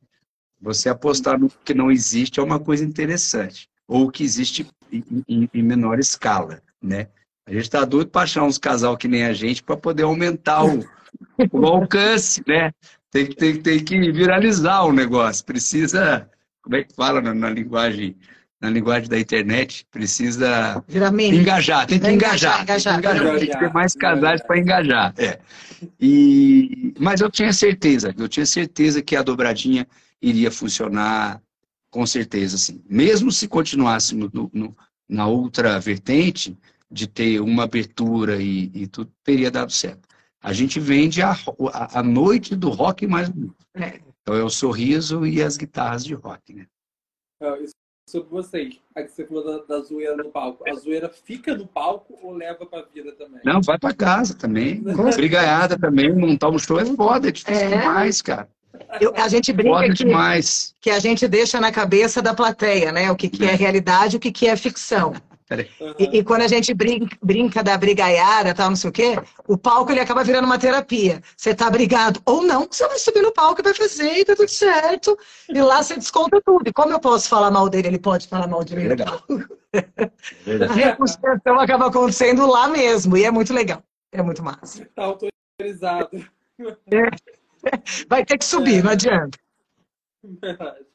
Você 0.59 0.89
apostar 0.89 1.39
no 1.39 1.49
que 1.63 1.73
não 1.73 1.91
existe 1.91 2.39
é 2.39 2.43
uma 2.43 2.59
coisa 2.59 2.83
interessante, 2.83 3.69
ou 3.87 4.09
que 4.09 4.23
existe 4.23 4.67
em, 4.91 5.23
em, 5.29 5.49
em 5.53 5.63
menor 5.63 5.99
escala, 5.99 6.61
né? 6.81 7.07
A 7.47 7.51
gente 7.51 7.63
está 7.63 7.85
doido 7.85 8.09
para 8.09 8.23
achar 8.23 8.43
uns 8.43 8.57
casal 8.57 8.97
que 8.97 9.07
nem 9.07 9.23
a 9.23 9.33
gente 9.33 9.63
para 9.63 9.77
poder 9.77 10.03
aumentar 10.03 10.65
o, 10.65 10.85
o 11.51 11.65
alcance, 11.65 12.43
né? 12.45 12.71
Tem, 13.09 13.25
tem, 13.25 13.61
tem 13.61 13.83
que 13.83 14.11
viralizar 14.11 14.83
o 14.83 14.91
negócio. 14.91 15.45
Precisa, 15.45 16.29
como 16.61 16.75
é 16.75 16.83
que 16.83 16.93
fala 16.93 17.21
na, 17.21 17.33
na 17.33 17.49
linguagem 17.49 18.15
na 18.59 18.71
linguagem 18.71 19.07
da 19.07 19.19
internet, 19.19 19.85
precisa 19.91 20.83
engajar, 20.89 21.85
tem 21.85 21.99
que 21.99 22.09
engajar, 22.09 22.63
engajar, 22.63 22.93
tem 22.95 23.01
que, 23.01 23.07
engajar, 23.07 23.39
tem 23.39 23.49
que 23.49 23.59
ter 23.59 23.71
mais 23.71 23.93
casais 23.93 24.41
para 24.41 24.57
engajar. 24.57 25.13
É. 25.15 25.39
E, 25.99 26.91
mas 26.99 27.21
eu 27.21 27.29
tinha 27.29 27.53
certeza, 27.53 28.13
eu 28.17 28.27
tinha 28.27 28.47
certeza 28.47 29.01
que 29.01 29.15
a 29.15 29.21
dobradinha 29.21 29.87
iria 30.19 30.49
funcionar 30.49 31.39
com 31.91 32.05
certeza, 32.05 32.55
assim. 32.55 32.81
Mesmo 32.89 33.31
se 33.31 33.47
continuássemos 33.47 34.31
no, 34.33 34.49
no, 34.51 34.75
na 35.07 35.27
outra 35.27 35.79
vertente, 35.79 36.57
de 36.89 37.07
ter 37.07 37.39
uma 37.41 37.63
abertura 37.63 38.41
e, 38.41 38.71
e 38.73 38.87
tudo, 38.87 39.11
teria 39.23 39.51
dado 39.51 39.71
certo. 39.71 40.07
A 40.41 40.53
gente 40.53 40.79
vende 40.79 41.21
a, 41.21 41.31
a, 41.73 41.99
a 41.99 42.03
noite 42.03 42.55
do 42.55 42.69
rock 42.69 43.05
mais 43.05 43.29
é. 43.75 43.99
Então 44.21 44.35
é 44.35 44.43
o 44.43 44.49
sorriso 44.49 45.25
e 45.25 45.41
as 45.41 45.55
guitarras 45.55 46.03
de 46.03 46.13
rock, 46.13 46.53
né? 46.53 46.65
É, 47.41 47.65
sobre 48.09 48.29
vocês, 48.29 48.79
a 48.95 49.03
que 49.03 49.11
você 49.11 49.25
falou 49.25 49.43
da, 49.43 49.63
da, 49.63 49.81
zoeira 49.81 50.17
no 50.17 50.29
palco. 50.31 50.69
A 50.69 50.73
zoeira 50.75 51.07
fica 51.09 51.55
no 51.55 51.65
palco 51.65 52.17
ou 52.21 52.33
leva 52.33 52.65
pra 52.65 52.81
vida 52.93 53.13
também? 53.13 53.39
Não, 53.45 53.61
vai 53.61 53.79
pra 53.79 53.93
casa 53.93 54.33
também. 54.33 54.83
Brigaiada 55.15 55.77
também, 55.77 56.13
montar 56.13 56.49
um 56.49 56.59
show 56.59 56.79
é 56.79 56.85
foda, 56.85 57.29
é 57.29 57.31
difícil 57.31 57.67
é. 57.67 57.77
demais, 57.77 58.21
cara. 58.21 58.49
Eu, 58.99 59.13
a 59.15 59.27
gente 59.27 59.51
brinca 59.53 59.93
que, 59.93 60.05
que, 60.81 60.89
a 60.89 60.99
gente 60.99 61.27
deixa 61.27 61.59
na 61.59 61.71
cabeça 61.71 62.21
da 62.21 62.33
plateia, 62.33 62.91
né? 62.91 63.09
O 63.09 63.15
que, 63.15 63.29
que 63.29 63.45
é 63.45 63.55
realidade, 63.55 64.17
o 64.17 64.19
que, 64.19 64.31
que 64.31 64.47
é 64.47 64.55
ficção. 64.55 65.13
E, 65.97 66.17
e, 66.17 66.23
quando 66.23 66.41
a 66.41 66.47
gente 66.47 66.73
brinca, 66.73 67.15
brinca 67.23 67.63
da 67.63 67.77
brigaiada, 67.77 68.53
tal, 68.53 68.69
não 68.69 68.75
sei 68.75 68.89
o 68.89 68.93
quê, 68.93 69.15
o 69.47 69.57
palco 69.57 69.91
ele 69.91 70.01
acaba 70.01 70.23
virando 70.23 70.43
uma 70.43 70.59
terapia. 70.59 71.21
Você 71.37 71.55
tá 71.55 71.69
brigado 71.69 72.21
ou 72.25 72.41
não, 72.41 72.67
você 72.69 72.85
vai 72.85 72.99
subir 72.99 73.21
no 73.21 73.31
palco 73.31 73.61
e 73.61 73.63
vai 73.63 73.73
fazer 73.73 74.11
e 74.11 74.25
tá 74.25 74.35
tudo 74.35 74.49
certo. 74.49 75.17
E 75.47 75.61
lá 75.61 75.81
você 75.81 75.95
desconta 75.95 76.41
tudo. 76.45 76.67
E 76.67 76.73
como 76.73 76.91
eu 76.91 76.99
posso 76.99 77.29
falar 77.29 77.49
mal 77.49 77.69
dele, 77.69 77.87
ele 77.87 77.99
pode 77.99 78.27
falar 78.27 78.47
mal 78.47 78.61
de 78.63 78.75
mim. 78.75 78.87
Legal. 78.89 79.23
a 80.69 80.73
reconstrução 80.73 81.59
acaba 81.59 81.87
acontecendo 81.87 82.45
lá 82.45 82.67
mesmo. 82.67 83.15
E 83.15 83.23
é 83.23 83.31
muito 83.31 83.53
legal. 83.53 83.81
É 84.11 84.21
muito 84.21 84.43
massa. 84.43 84.85
Tá 84.93 85.03
autorizado. 85.05 86.09
Vai 88.09 88.25
ter 88.25 88.37
que 88.37 88.45
subir, 88.45 88.79
é. 88.79 88.83
não 88.83 88.91
adianta. 88.91 89.37
Verdade. 90.23 90.85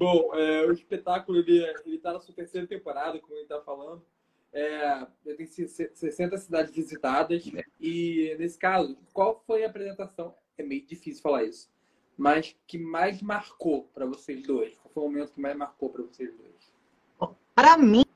Bom, 0.00 0.34
é, 0.34 0.64
o 0.64 0.72
espetáculo 0.72 1.36
ele, 1.36 1.62
ele 1.84 1.98
tá 1.98 2.14
na 2.14 2.20
sua 2.20 2.34
terceira 2.34 2.66
temporada, 2.66 3.18
como 3.18 3.34
ele 3.34 3.42
está 3.42 3.60
falando. 3.60 4.02
É, 4.50 5.06
tem 5.36 5.46
60 5.46 6.38
cidades 6.38 6.74
visitadas. 6.74 7.44
E 7.78 8.34
nesse 8.38 8.58
caso, 8.58 8.96
qual 9.12 9.44
foi 9.46 9.62
a 9.62 9.66
apresentação? 9.66 10.34
É 10.56 10.62
meio 10.62 10.86
difícil 10.86 11.22
falar 11.22 11.44
isso, 11.44 11.70
mas 12.16 12.56
que 12.66 12.78
mais 12.78 13.20
marcou 13.20 13.90
para 13.92 14.06
vocês 14.06 14.42
dois? 14.42 14.74
Qual 14.78 14.90
foi 14.90 15.02
o 15.02 15.06
momento 15.06 15.34
que 15.34 15.40
mais 15.40 15.54
marcou 15.54 15.90
para 15.90 16.02
vocês 16.02 16.34
dois? 16.34 17.36
Para 17.54 17.76
mim, 17.76 18.06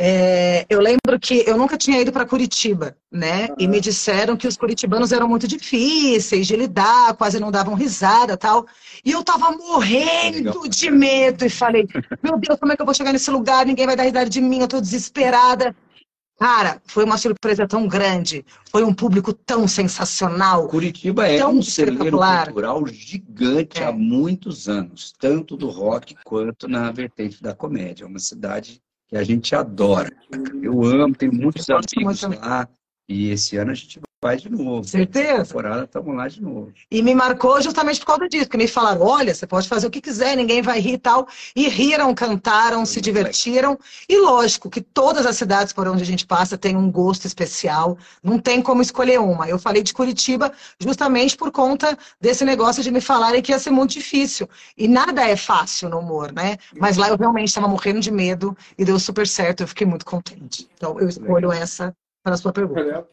é, 0.00 0.64
eu 0.70 0.80
lembro 0.80 1.18
que 1.20 1.42
eu 1.44 1.56
nunca 1.56 1.76
tinha 1.76 2.00
ido 2.00 2.12
para 2.12 2.24
Curitiba, 2.24 2.96
né? 3.10 3.48
Uhum. 3.48 3.56
E 3.58 3.66
me 3.66 3.80
disseram 3.80 4.36
que 4.36 4.46
os 4.46 4.56
curitibanos 4.56 5.10
eram 5.10 5.28
muito 5.28 5.48
difíceis 5.48 6.46
de 6.46 6.54
lidar, 6.54 7.16
quase 7.16 7.40
não 7.40 7.50
davam 7.50 7.74
risada 7.74 8.36
tal. 8.36 8.64
E 9.04 9.10
eu 9.10 9.24
tava 9.24 9.50
morrendo 9.50 10.68
de 10.68 10.88
medo 10.88 11.44
e 11.44 11.50
falei: 11.50 11.88
Meu 12.22 12.38
Deus, 12.38 12.60
como 12.60 12.72
é 12.72 12.76
que 12.76 12.82
eu 12.82 12.86
vou 12.86 12.94
chegar 12.94 13.12
nesse 13.12 13.28
lugar? 13.28 13.66
Ninguém 13.66 13.86
vai 13.86 13.96
dar 13.96 14.04
risada 14.04 14.30
de 14.30 14.40
mim, 14.40 14.60
eu 14.60 14.68
tô 14.68 14.80
desesperada. 14.80 15.74
Cara, 16.38 16.80
foi 16.86 17.02
uma 17.02 17.18
surpresa 17.18 17.66
tão 17.66 17.88
grande, 17.88 18.46
foi 18.70 18.84
um 18.84 18.94
público 18.94 19.32
tão 19.32 19.66
sensacional. 19.66 20.68
Curitiba 20.68 21.26
é 21.26 21.44
um 21.44 21.60
celeiro 21.60 22.16
cultural 22.16 22.86
gigante 22.86 23.82
é. 23.82 23.86
há 23.86 23.90
muitos 23.90 24.68
anos, 24.68 25.12
tanto 25.18 25.56
do 25.56 25.68
rock 25.68 26.14
quanto 26.24 26.68
na 26.68 26.92
vertente 26.92 27.42
da 27.42 27.52
comédia. 27.52 28.04
É 28.04 28.06
uma 28.06 28.20
cidade 28.20 28.80
que 29.08 29.16
a 29.16 29.24
gente 29.24 29.54
adora. 29.54 30.10
Eu 30.62 30.84
amo, 30.84 31.14
tenho 31.14 31.32
muitos 31.32 31.66
amigos 31.70 32.22
lá, 32.22 32.68
e 33.08 33.30
esse 33.30 33.56
ano 33.56 33.70
a 33.70 33.74
gente 33.74 34.00
vai 34.20 34.36
de 34.36 34.50
novo. 34.50 34.84
Certeza. 34.84 35.44
temporada 35.44 35.84
estamos 35.84 36.16
lá 36.16 36.28
de 36.28 36.42
novo. 36.42 36.72
E 36.90 37.02
me 37.02 37.14
marcou 37.14 37.60
justamente 37.62 38.00
por 38.00 38.06
causa 38.06 38.28
disso, 38.28 38.44
porque 38.44 38.56
me 38.56 38.66
falaram, 38.66 39.02
olha, 39.02 39.34
você 39.34 39.46
pode 39.46 39.68
fazer 39.68 39.86
o 39.86 39.90
que 39.90 40.00
quiser, 40.00 40.36
ninguém 40.36 40.60
vai 40.60 40.80
rir 40.80 40.94
e 40.94 40.98
tal. 40.98 41.28
E 41.54 41.68
riram, 41.68 42.12
cantaram, 42.14 42.84
se 42.84 43.00
divertiram. 43.00 43.78
E 44.08 44.18
lógico 44.18 44.68
que 44.68 44.80
todas 44.80 45.24
as 45.24 45.36
cidades 45.36 45.72
por 45.72 45.86
onde 45.86 46.02
a 46.02 46.06
gente 46.06 46.26
passa 46.26 46.58
têm 46.58 46.76
um 46.76 46.90
gosto 46.90 47.26
especial, 47.26 47.96
não 48.22 48.38
tem 48.38 48.60
como 48.60 48.82
escolher 48.82 49.20
uma. 49.20 49.48
Eu 49.48 49.58
falei 49.58 49.82
de 49.82 49.94
Curitiba 49.94 50.52
justamente 50.80 51.36
por 51.36 51.52
conta 51.52 51.96
desse 52.20 52.44
negócio 52.44 52.82
de 52.82 52.90
me 52.90 53.00
falarem 53.00 53.40
que 53.40 53.52
ia 53.52 53.58
ser 53.58 53.70
muito 53.70 53.92
difícil. 53.92 54.48
E 54.76 54.88
nada 54.88 55.22
é 55.28 55.36
fácil 55.36 55.88
no 55.88 56.00
humor, 56.00 56.32
né? 56.32 56.56
Mas 56.78 56.96
lá 56.96 57.08
eu 57.08 57.16
realmente 57.16 57.48
estava 57.48 57.68
morrendo 57.68 58.00
de 58.00 58.10
medo 58.10 58.56
e 58.76 58.84
deu 58.84 58.98
super 58.98 59.26
certo, 59.26 59.62
eu 59.62 59.68
fiquei 59.68 59.86
muito 59.86 60.04
contente. 60.04 60.68
Então 60.74 60.98
eu 60.98 61.08
escolho 61.08 61.52
essa 61.52 61.94
para 62.22 62.34
a 62.34 62.36
sua 62.36 62.52
pergunta. 62.52 63.08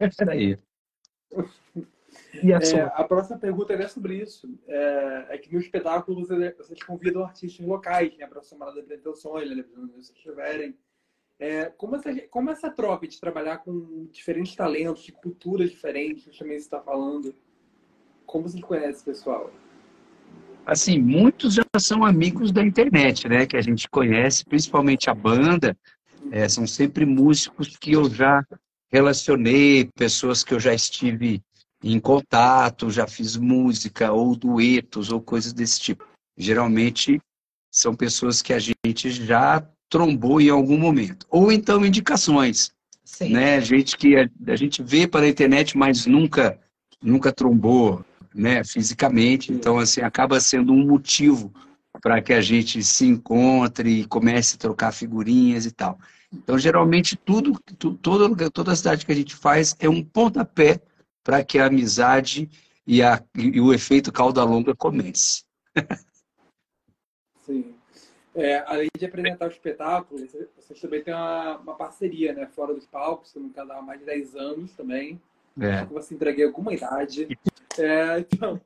Isso 0.00 0.30
aí. 0.30 0.58
E 2.42 2.52
a, 2.52 2.58
é, 2.58 2.82
a, 2.94 3.04
próxima 3.04 3.38
pergunta 3.38 3.72
é 3.72 3.88
sobre 3.88 4.16
isso. 4.16 4.48
É, 4.66 5.26
é 5.30 5.38
que 5.38 5.52
no 5.52 5.60
espetáculo 5.60 6.24
vocês, 6.26 6.56
vocês 6.56 6.82
convidam 6.82 7.24
artistas 7.24 7.66
locais 7.66 8.16
né, 8.16 8.26
para 8.26 8.42
somar 8.42 8.68
as 8.68 8.78
apresentações, 8.78 9.56
né, 9.56 9.62
se 9.62 9.74
vocês 9.74 10.10
estiverem. 10.10 10.76
É, 11.38 11.66
como, 11.66 11.96
essa, 11.96 12.14
como 12.30 12.50
essa 12.50 12.70
troca 12.70 13.06
de 13.06 13.20
trabalhar 13.20 13.58
com 13.58 14.06
diferentes 14.10 14.54
talentos, 14.54 15.02
de 15.02 15.12
culturas 15.12 15.70
diferentes, 15.70 16.36
também 16.38 16.56
está 16.56 16.80
falando, 16.80 17.34
como 18.24 18.48
vocês 18.48 18.62
conhecem 18.64 18.90
esse 18.90 19.04
pessoal? 19.04 19.50
Assim, 20.64 20.98
muitos 20.98 21.54
já 21.54 21.62
são 21.78 22.04
amigos 22.04 22.50
da 22.50 22.62
internet, 22.62 23.28
né? 23.28 23.46
Que 23.46 23.56
a 23.56 23.60
gente 23.60 23.88
conhece, 23.88 24.44
principalmente 24.44 25.08
a 25.08 25.14
banda, 25.14 25.76
é, 26.30 26.48
são 26.48 26.66
sempre 26.66 27.04
músicos 27.04 27.76
que 27.76 27.92
eu 27.92 28.08
já 28.10 28.44
relacionei, 28.90 29.88
pessoas 29.96 30.42
que 30.44 30.54
eu 30.54 30.60
já 30.60 30.74
estive 30.74 31.42
em 31.82 32.00
contato, 32.00 32.90
já 32.90 33.06
fiz 33.06 33.36
música, 33.36 34.12
ou 34.12 34.34
duetos, 34.34 35.10
ou 35.10 35.20
coisas 35.20 35.52
desse 35.52 35.80
tipo. 35.80 36.06
Geralmente 36.36 37.20
são 37.70 37.94
pessoas 37.94 38.40
que 38.42 38.52
a 38.52 38.58
gente 38.58 39.10
já 39.10 39.66
trombou 39.88 40.40
em 40.40 40.48
algum 40.48 40.78
momento. 40.78 41.26
Ou 41.30 41.52
então 41.52 41.84
indicações. 41.84 42.72
Sim. 43.04 43.30
Né? 43.30 43.60
Gente 43.60 43.96
que 43.96 44.16
a, 44.16 44.28
a 44.48 44.56
gente 44.56 44.82
vê 44.82 45.06
pela 45.06 45.28
internet, 45.28 45.76
mas 45.76 46.06
nunca, 46.06 46.58
nunca 47.02 47.32
trombou 47.32 48.04
né, 48.34 48.64
fisicamente. 48.64 49.52
Então, 49.52 49.78
assim, 49.78 50.00
acaba 50.00 50.40
sendo 50.40 50.72
um 50.72 50.86
motivo 50.86 51.52
para 52.00 52.20
que 52.20 52.32
a 52.32 52.40
gente 52.40 52.82
se 52.82 53.06
encontre 53.06 54.00
e 54.00 54.06
comece 54.06 54.56
a 54.56 54.58
trocar 54.58 54.92
figurinhas 54.92 55.64
e 55.66 55.70
tal. 55.70 55.98
Então, 56.32 56.58
geralmente, 56.58 57.16
tudo, 57.16 57.58
toda, 58.02 58.50
toda 58.50 58.72
a 58.72 58.76
cidade 58.76 59.06
que 59.06 59.12
a 59.12 59.14
gente 59.14 59.34
faz 59.34 59.76
é 59.78 59.88
um 59.88 60.04
pontapé 60.04 60.80
para 61.22 61.44
que 61.44 61.58
a 61.58 61.66
amizade 61.66 62.48
e, 62.86 63.02
a, 63.02 63.22
e 63.34 63.60
o 63.60 63.72
efeito 63.72 64.12
cauda 64.12 64.44
longa 64.44 64.74
comece. 64.74 65.44
Sim. 67.44 67.74
É, 68.34 68.58
além 68.66 68.88
de 68.98 69.06
apresentar 69.06 69.46
o 69.46 69.50
espetáculo, 69.50 70.20
vocês 70.56 70.80
também 70.80 71.02
têm 71.02 71.14
uma, 71.14 71.56
uma 71.56 71.74
parceria, 71.74 72.34
né? 72.34 72.46
Fora 72.46 72.74
dos 72.74 72.86
palcos, 72.86 73.28
estão 73.28 73.42
no 73.42 73.50
canal 73.50 73.78
há 73.78 73.82
mais 73.82 73.98
de 73.98 74.04
10 74.04 74.36
anos 74.36 74.72
também. 74.74 75.20
É. 75.58 75.86
Que 75.86 75.92
você 75.92 76.14
entreguei 76.14 76.44
alguma 76.44 76.74
idade. 76.74 77.26
É, 77.78 78.18
então, 78.18 78.60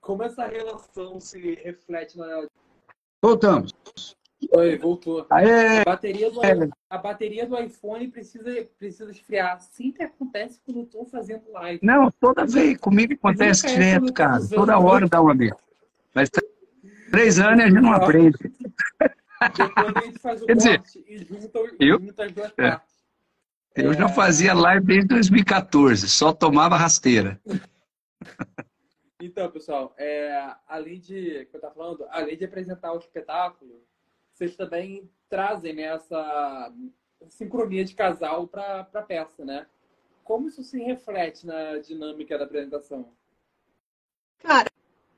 como 0.00 0.22
essa 0.22 0.46
relação 0.46 1.18
se 1.18 1.54
reflete 1.56 2.16
na. 2.16 2.46
Voltamos. 3.20 3.72
Oi, 4.50 4.76
voltou. 4.76 5.26
Aê. 5.30 5.80
A, 5.80 5.84
bateria 5.84 6.30
do, 6.30 6.40
a 6.90 6.98
bateria 6.98 7.46
do 7.46 7.58
iPhone 7.58 8.08
precisa, 8.08 8.50
precisa 8.78 9.10
esfriar. 9.10 9.60
Sempre 9.60 10.04
acontece 10.04 10.60
quando 10.64 10.78
eu 10.78 10.84
estou 10.84 11.04
fazendo 11.04 11.50
live. 11.52 11.80
Não, 11.82 12.10
toda 12.10 12.44
vez. 12.44 12.76
Comigo 12.78 13.14
acontece 13.14 13.66
direto, 13.66 14.12
cara. 14.12 14.40
Toda 14.48 14.78
hora 14.78 15.08
dá 15.08 15.20
uma 15.20 15.34
vez. 15.34 15.52
Mas 16.14 16.30
três 17.10 17.38
anos 17.38 17.64
a 17.64 17.68
gente 17.68 17.80
não 17.80 17.92
aprende. 17.92 18.36
Depois 19.56 19.96
a 19.96 20.00
gente 20.00 20.18
faz 20.18 20.42
o 20.42 20.46
Quer 20.46 20.56
dizer, 20.56 20.82
e 21.06 21.18
junta, 21.18 21.58
eu, 21.80 22.00
junta 22.00 22.24
as 22.24 22.32
duas 22.32 22.52
é. 22.58 22.80
Eu 23.74 23.92
é... 23.92 23.94
já 23.94 24.08
fazia 24.08 24.54
live 24.54 24.86
desde 24.86 25.08
2014, 25.08 26.08
só 26.08 26.32
tomava 26.32 26.76
rasteira. 26.76 27.40
Então, 29.20 29.50
pessoal, 29.50 29.94
é, 29.98 30.52
além 30.68 30.98
de, 31.00 31.46
que 31.46 31.56
eu 31.56 31.60
tava 31.60 31.74
falando, 31.74 32.06
além 32.10 32.36
de 32.36 32.44
apresentar 32.44 32.92
o 32.92 32.98
espetáculo, 32.98 33.82
vocês 34.42 34.56
também 34.56 35.08
trazem 35.28 35.72
né, 35.74 35.82
essa 35.82 36.72
sincronia 37.28 37.84
de 37.84 37.94
casal 37.94 38.48
para 38.48 38.88
a 38.92 39.02
peça, 39.02 39.44
né? 39.44 39.66
Como 40.24 40.48
isso 40.48 40.64
se 40.64 40.80
reflete 40.82 41.46
na 41.46 41.78
dinâmica 41.78 42.36
da 42.36 42.44
apresentação? 42.44 43.08
Cara, 44.40 44.68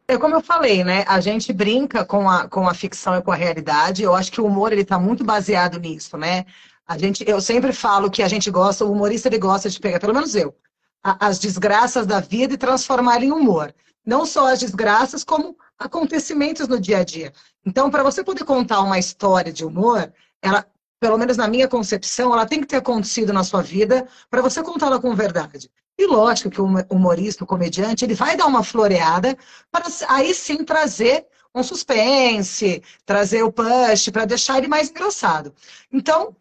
é 0.06 0.18
como 0.18 0.34
eu 0.34 0.42
falei, 0.42 0.84
né? 0.84 1.04
A 1.08 1.20
gente 1.20 1.52
brinca 1.54 2.04
com 2.04 2.28
a, 2.28 2.46
com 2.48 2.68
a 2.68 2.74
ficção 2.74 3.16
e 3.16 3.22
com 3.22 3.32
a 3.32 3.36
realidade. 3.36 4.02
Eu 4.02 4.14
acho 4.14 4.30
que 4.30 4.40
o 4.40 4.46
humor 4.46 4.72
ele 4.72 4.82
está 4.82 4.98
muito 4.98 5.24
baseado 5.24 5.78
nisso, 5.80 6.18
né? 6.18 6.44
A 6.86 6.98
gente, 6.98 7.24
eu 7.26 7.40
sempre 7.40 7.72
falo 7.72 8.10
que 8.10 8.22
a 8.22 8.28
gente 8.28 8.50
gosta, 8.50 8.84
o 8.84 8.92
humorista 8.92 9.28
ele 9.28 9.38
gosta 9.38 9.70
de 9.70 9.80
pegar, 9.80 10.00
pelo 10.00 10.12
menos 10.12 10.34
eu, 10.34 10.54
as 11.02 11.38
desgraças 11.38 12.06
da 12.06 12.20
vida 12.20 12.52
e 12.52 12.58
transformar 12.58 13.22
em 13.22 13.32
humor. 13.32 13.74
Não 14.04 14.26
só 14.26 14.52
as 14.52 14.60
desgraças, 14.60 15.24
como 15.24 15.56
acontecimentos 15.78 16.68
no 16.68 16.80
dia 16.80 16.98
a 16.98 17.04
dia. 17.04 17.32
Então, 17.64 17.90
para 17.90 18.02
você 18.02 18.22
poder 18.22 18.44
contar 18.44 18.80
uma 18.80 18.98
história 18.98 19.52
de 19.52 19.64
humor, 19.64 20.12
ela, 20.40 20.66
pelo 21.00 21.18
menos 21.18 21.36
na 21.36 21.48
minha 21.48 21.68
concepção, 21.68 22.32
ela 22.32 22.46
tem 22.46 22.60
que 22.60 22.66
ter 22.66 22.76
acontecido 22.76 23.32
na 23.32 23.44
sua 23.44 23.62
vida 23.62 24.06
para 24.30 24.42
você 24.42 24.62
contá-la 24.62 25.00
com 25.00 25.14
verdade. 25.14 25.70
E 25.98 26.06
lógico 26.06 26.50
que 26.50 26.60
o 26.60 26.66
humorista, 26.90 27.44
o 27.44 27.46
comediante, 27.46 28.04
ele 28.04 28.14
vai 28.14 28.36
dar 28.36 28.46
uma 28.46 28.64
floreada 28.64 29.36
para 29.70 29.86
aí 30.08 30.34
sim 30.34 30.64
trazer 30.64 31.26
um 31.54 31.62
suspense, 31.62 32.82
trazer 33.06 33.42
o 33.44 33.52
push, 33.52 34.08
para 34.10 34.24
deixar 34.24 34.58
ele 34.58 34.66
mais 34.66 34.90
engraçado. 34.90 35.54
Então, 35.92 36.34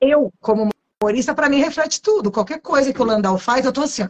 eu, 0.00 0.30
como 0.40 0.68
humorista, 1.02 1.34
para 1.34 1.48
mim 1.48 1.60
reflete 1.60 2.02
tudo. 2.02 2.30
Qualquer 2.30 2.60
coisa 2.60 2.92
que 2.92 3.00
o 3.00 3.04
Landau 3.04 3.38
faz, 3.38 3.64
eu 3.64 3.72
tô 3.72 3.82
assim. 3.82 4.02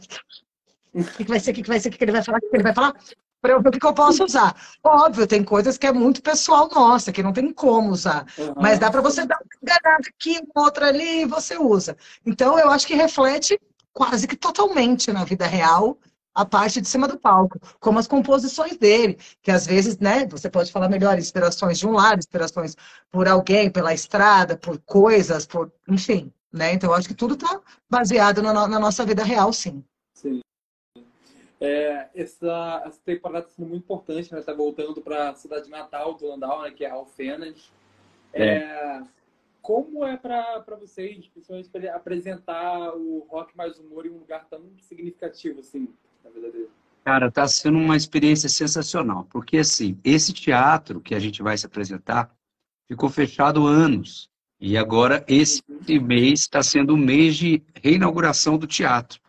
O 0.93 1.05
que, 1.05 1.25
que 1.25 1.31
vai 1.31 1.39
ser? 1.39 1.53
O 1.53 1.55
que, 1.55 1.63
que 1.63 1.69
vai 1.69 1.79
ser? 1.79 1.89
O 1.89 1.93
que, 1.93 1.99
que 1.99 2.05
ele 2.05 2.13
vai 2.13 2.25
falar? 2.25 2.39
O 2.39 2.41
que, 2.41 2.49
que 2.49 2.57
ele 2.57 2.65
vai 2.65 2.75
falar? 2.75 2.97
Para 3.41 3.53
eu 3.53 3.63
ver 3.63 3.69
o 3.69 3.73
que 3.73 3.87
eu 3.87 3.95
posso 3.95 4.25
usar. 4.25 4.55
Óbvio, 4.85 5.27
tem 5.27 5.43
coisas 5.43 5.79
que 5.79 5.87
é 5.87 5.93
muito 5.93 6.23
pessoal 6.23 6.69
nossa, 6.73 7.13
que 7.13 7.23
não 7.23 7.33
tem 7.33 7.53
como 7.53 7.91
usar. 7.91 8.27
Uhum. 8.39 8.55
Mas 8.57 8.79
dá 8.79 8.91
para 8.91 9.01
você 9.01 9.25
dar 9.25 9.37
uma 9.37 9.51
enganada 9.63 10.09
aqui, 10.09 10.41
uma 10.55 10.65
outra 10.65 10.89
ali, 10.89 11.23
e 11.23 11.27
você 11.27 11.57
usa. 11.57 11.97
Então, 12.25 12.59
eu 12.59 12.71
acho 12.71 12.87
que 12.87 12.95
reflete 12.95 13.59
quase 13.93 14.27
que 14.29 14.37
totalmente 14.37 15.13
na 15.13 15.25
vida 15.25 15.47
real 15.47 15.99
a 16.35 16.45
parte 16.45 16.81
de 16.81 16.89
cima 16.89 17.09
do 17.09 17.19
palco, 17.19 17.59
como 17.81 17.99
as 17.99 18.07
composições 18.07 18.77
dele, 18.77 19.19
que 19.43 19.51
às 19.51 19.67
vezes, 19.67 19.99
né, 19.99 20.27
você 20.27 20.49
pode 20.49 20.71
falar 20.71 20.89
melhor, 20.89 21.19
inspirações 21.19 21.79
de 21.79 21.87
um 21.87 21.93
lado, 21.93 22.21
inspirações 22.21 22.77
por 23.11 23.27
alguém, 23.27 23.69
pela 23.69 23.93
estrada, 23.93 24.57
por 24.57 24.79
coisas, 24.79 25.45
por, 25.45 25.73
enfim, 25.89 26.33
né? 26.53 26.73
Então, 26.73 26.91
eu 26.91 26.95
acho 26.95 27.09
que 27.09 27.15
tudo 27.15 27.35
está 27.35 27.61
baseado 27.89 28.43
na, 28.43 28.53
na 28.69 28.79
nossa 28.79 29.05
vida 29.05 29.25
real, 29.25 29.53
sim. 29.53 29.85
Sim. 30.15 30.41
É, 31.61 32.09
essa, 32.15 32.83
essa 32.87 33.01
temporada 33.05 33.47
está 33.47 33.57
sendo 33.57 33.69
muito 33.69 33.83
importante, 33.83 34.33
né? 34.33 34.41
Está 34.41 34.55
voltando 34.55 35.01
para 35.03 35.31
a 35.31 35.35
cidade 35.35 35.69
natal 35.69 36.15
do 36.15 36.27
Landau, 36.27 36.63
né? 36.63 36.71
Que 36.71 36.85
é 36.85 36.91
Alfenas. 36.91 37.71
É. 38.33 38.55
É, 38.55 39.03
como 39.61 40.05
é 40.05 40.17
para 40.17 40.65
vocês, 40.81 41.27
principalmente, 41.29 41.89
apresentar 41.89 42.95
o 42.97 43.27
rock 43.29 43.55
mais 43.57 43.79
humor 43.79 44.07
em 44.07 44.11
um 44.11 44.19
lugar 44.19 44.47
tão 44.49 44.63
significativo, 44.81 45.61
assim, 45.61 45.89
na 46.25 46.31
vida 46.31 46.51
dele? 46.51 46.71
Cara, 47.05 47.27
está 47.27 47.47
sendo 47.47 47.79
uma 47.79 47.97
experiência 47.97 48.49
sensacional, 48.49 49.27
porque 49.31 49.59
assim, 49.59 49.99
esse 50.05 50.33
teatro 50.33 51.01
que 51.01 51.15
a 51.15 51.19
gente 51.19 51.43
vai 51.43 51.57
se 51.57 51.67
apresentar 51.67 52.31
ficou 52.89 53.09
fechado 53.09 53.67
anos. 53.67 54.29
E 54.61 54.77
agora, 54.77 55.25
esse 55.27 55.63
uhum. 55.69 56.03
mês 56.03 56.41
está 56.41 56.63
sendo 56.63 56.95
o 56.95 56.99
mês 56.99 57.37
de 57.37 57.63
reinauguração 57.83 58.59
do 58.59 58.67
teatro. 58.67 59.20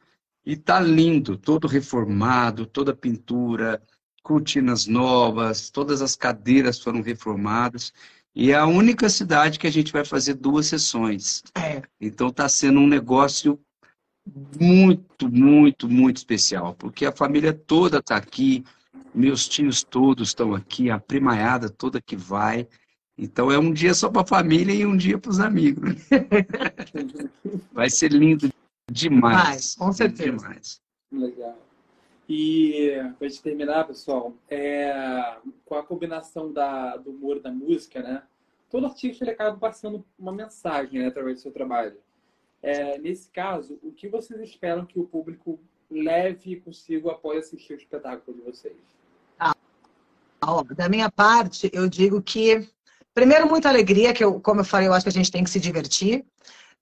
E 0.46 0.56
tá 0.56 0.80
lindo, 0.80 1.38
todo 1.38 1.68
reformado, 1.68 2.66
toda 2.66 2.96
pintura, 2.96 3.82
cortinas 4.24 4.88
novas, 4.88 5.70
todas 5.70 6.02
as 6.02 6.16
cadeiras 6.16 6.80
foram 6.80 7.02
reformadas. 7.02 7.94
E 8.34 8.52
é 8.52 8.56
a 8.56 8.66
única 8.66 9.10
cidade 9.10 9.60
que 9.60 9.68
a 9.68 9.72
gente 9.72 9.92
vai 9.92 10.06
fazer 10.06 10.36
duas 10.36 10.68
sessões. 10.68 11.44
É. 11.56 11.82
Então 12.00 12.30
está 12.30 12.48
sendo 12.48 12.80
um 12.80 12.88
negócio 12.88 13.60
muito, 14.60 15.30
muito, 15.30 15.90
muito 15.90 16.18
especial, 16.18 16.74
porque 16.76 17.06
a 17.06 17.12
família 17.12 17.54
toda 17.54 17.98
está 17.98 18.16
aqui, 18.16 18.64
meus 19.14 19.48
tios 19.48 19.84
todos 19.84 20.30
estão 20.30 20.56
aqui, 20.56 20.90
a 20.90 21.00
primaiada 21.00 21.70
toda 21.70 22.02
que 22.02 22.16
vai. 22.16 22.68
Então 23.18 23.52
é 23.52 23.60
um 23.60 23.74
dia 23.74 23.94
só 23.94 24.10
para 24.10 24.22
a 24.22 24.28
família 24.28 24.74
e 24.74 24.86
um 24.86 24.96
dia 24.96 25.18
para 25.18 25.30
os 25.30 25.40
amigos. 25.40 25.96
Vai 27.72 27.90
ser 27.90 28.12
lindo 28.12 28.52
demais. 28.92 29.76
Vai, 29.76 29.88
com 29.88 29.94
certeza. 29.94 30.38
Demais. 30.38 30.82
Legal. 31.12 31.58
E 32.28 32.92
para 33.18 33.28
gente 33.28 33.42
terminar, 33.42 33.86
pessoal, 33.86 34.34
é, 34.50 35.36
com 35.66 35.76
a 35.76 35.84
combinação 35.84 36.52
da, 36.52 36.96
do 36.98 37.12
humor 37.12 37.42
da 37.42 37.52
música, 37.52 38.02
né? 38.02 38.24
Todo 38.70 38.86
artista 38.86 39.24
ele 39.24 39.32
acaba 39.32 39.58
passando 39.58 40.06
uma 40.18 40.32
mensagem 40.32 41.02
né, 41.02 41.08
através 41.08 41.38
do 41.38 41.42
seu 41.42 41.52
trabalho. 41.52 41.98
É, 42.64 42.98
nesse 43.00 43.30
caso, 43.30 43.78
o 43.84 43.92
que 43.92 44.08
vocês 44.08 44.40
esperam 44.40 44.86
que 44.86 44.98
o 44.98 45.06
público 45.06 45.60
leve 45.90 46.62
consigo 46.62 47.10
após 47.10 47.48
assistir 47.48 47.74
o 47.74 47.76
espetáculo 47.76 48.38
de 48.38 48.44
vocês? 48.44 48.78
Ah, 49.38 49.54
da 50.76 50.88
minha 50.88 51.12
parte, 51.12 51.70
eu 51.74 51.90
digo 51.90 52.22
que, 52.22 52.66
primeiro, 53.14 53.50
muita 53.50 53.68
alegria, 53.68 54.14
que 54.14 54.24
eu, 54.24 54.40
como 54.40 54.62
eu 54.62 54.66
falei, 54.66 54.88
eu 54.88 54.94
acho 54.94 55.04
que 55.04 55.10
a 55.10 55.12
gente 55.12 55.32
tem 55.32 55.44
que 55.44 55.50
se 55.50 55.60
divertir. 55.60 56.26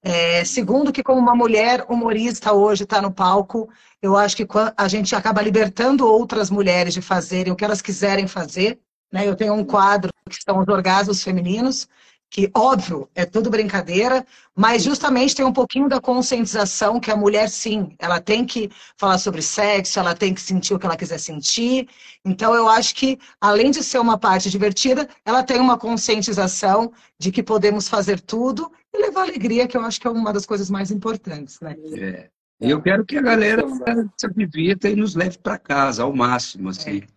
É, 0.01 0.45
segundo, 0.45 0.93
que 0.93 1.03
como 1.03 1.19
uma 1.19 1.35
mulher 1.35 1.85
humorista 1.89 2.53
hoje 2.53 2.83
está 2.83 3.01
no 3.01 3.11
palco, 3.11 3.69
eu 4.01 4.15
acho 4.15 4.35
que 4.35 4.47
a 4.77 4.87
gente 4.87 5.13
acaba 5.13 5.41
libertando 5.41 6.07
outras 6.07 6.49
mulheres 6.49 6.93
de 6.93 7.01
fazerem 7.01 7.51
o 7.51 7.55
que 7.55 7.65
elas 7.65 7.81
quiserem 7.81 8.27
fazer. 8.27 8.79
Né? 9.11 9.27
Eu 9.27 9.35
tenho 9.35 9.53
um 9.53 9.65
quadro 9.65 10.11
que 10.29 10.41
são 10.41 10.59
os 10.59 10.67
orgasmos 10.67 11.21
femininos, 11.21 11.87
que, 12.29 12.49
óbvio, 12.55 13.09
é 13.15 13.25
tudo 13.25 13.49
brincadeira, 13.49 14.25
mas 14.55 14.83
justamente 14.83 15.35
tem 15.35 15.43
um 15.43 15.53
pouquinho 15.53 15.89
da 15.89 15.99
conscientização 15.99 16.99
que 16.99 17.09
a 17.09 17.15
mulher, 17.15 17.49
sim, 17.49 17.95
ela 17.97 18.21
tem 18.21 18.45
que 18.45 18.69
falar 18.97 19.17
sobre 19.17 19.41
sexo, 19.41 19.99
ela 19.99 20.13
tem 20.13 20.33
que 20.33 20.41
sentir 20.41 20.73
o 20.73 20.79
que 20.79 20.85
ela 20.85 20.95
quiser 20.95 21.17
sentir. 21.17 21.89
Então, 22.23 22.53
eu 22.53 22.69
acho 22.69 22.93
que, 22.93 23.17
além 23.41 23.71
de 23.71 23.83
ser 23.83 23.97
uma 23.99 24.17
parte 24.17 24.49
divertida, 24.49 25.09
ela 25.25 25.41
tem 25.41 25.59
uma 25.59 25.77
conscientização 25.77 26.91
de 27.17 27.31
que 27.31 27.41
podemos 27.41 27.89
fazer 27.89 28.19
tudo 28.19 28.71
e 28.93 29.01
levar 29.01 29.23
alegria, 29.23 29.67
que 29.67 29.75
eu 29.75 29.81
acho 29.81 29.99
que 29.99 30.07
é 30.07 30.11
uma 30.11 30.31
das 30.31 30.45
coisas 30.45 30.69
mais 30.69 30.91
importantes, 30.91 31.59
né? 31.61 31.75
É. 31.97 32.29
Eu 32.59 32.81
quero 32.81 33.05
que 33.05 33.17
a 33.17 33.21
galera 33.21 33.65
se 34.17 34.29
divirta 34.35 34.89
e 34.89 34.95
nos 34.95 35.15
leve 35.15 35.37
para 35.37 35.57
casa 35.57 36.03
ao 36.03 36.13
máximo, 36.13 36.69
assim, 36.69 36.97
é. 36.99 37.07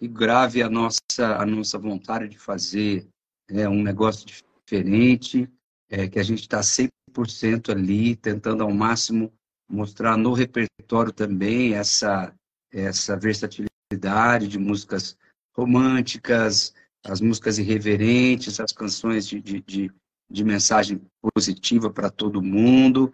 e 0.00 0.06
grave 0.06 0.62
a 0.62 0.70
nossa, 0.70 1.00
a 1.18 1.44
nossa 1.44 1.76
vontade 1.76 2.28
de 2.28 2.38
fazer 2.38 3.08
é, 3.50 3.68
um 3.68 3.82
negócio 3.82 4.24
diferente, 4.72 5.48
é, 5.90 6.08
que 6.08 6.18
a 6.18 6.22
gente 6.22 6.40
está 6.40 6.60
100% 6.60 7.70
ali, 7.70 8.16
tentando 8.16 8.62
ao 8.62 8.72
máximo 8.72 9.30
mostrar 9.68 10.16
no 10.16 10.32
repertório 10.32 11.12
também 11.12 11.74
essa, 11.74 12.34
essa 12.72 13.16
versatilidade 13.16 14.48
de 14.48 14.58
músicas 14.58 15.16
românticas, 15.54 16.74
as 17.04 17.20
músicas 17.20 17.58
irreverentes, 17.58 18.60
as 18.60 18.72
canções 18.72 19.26
de, 19.26 19.40
de, 19.40 19.60
de, 19.60 19.92
de 20.30 20.44
mensagem 20.44 21.02
positiva 21.34 21.90
para 21.90 22.10
todo 22.10 22.42
mundo, 22.42 23.12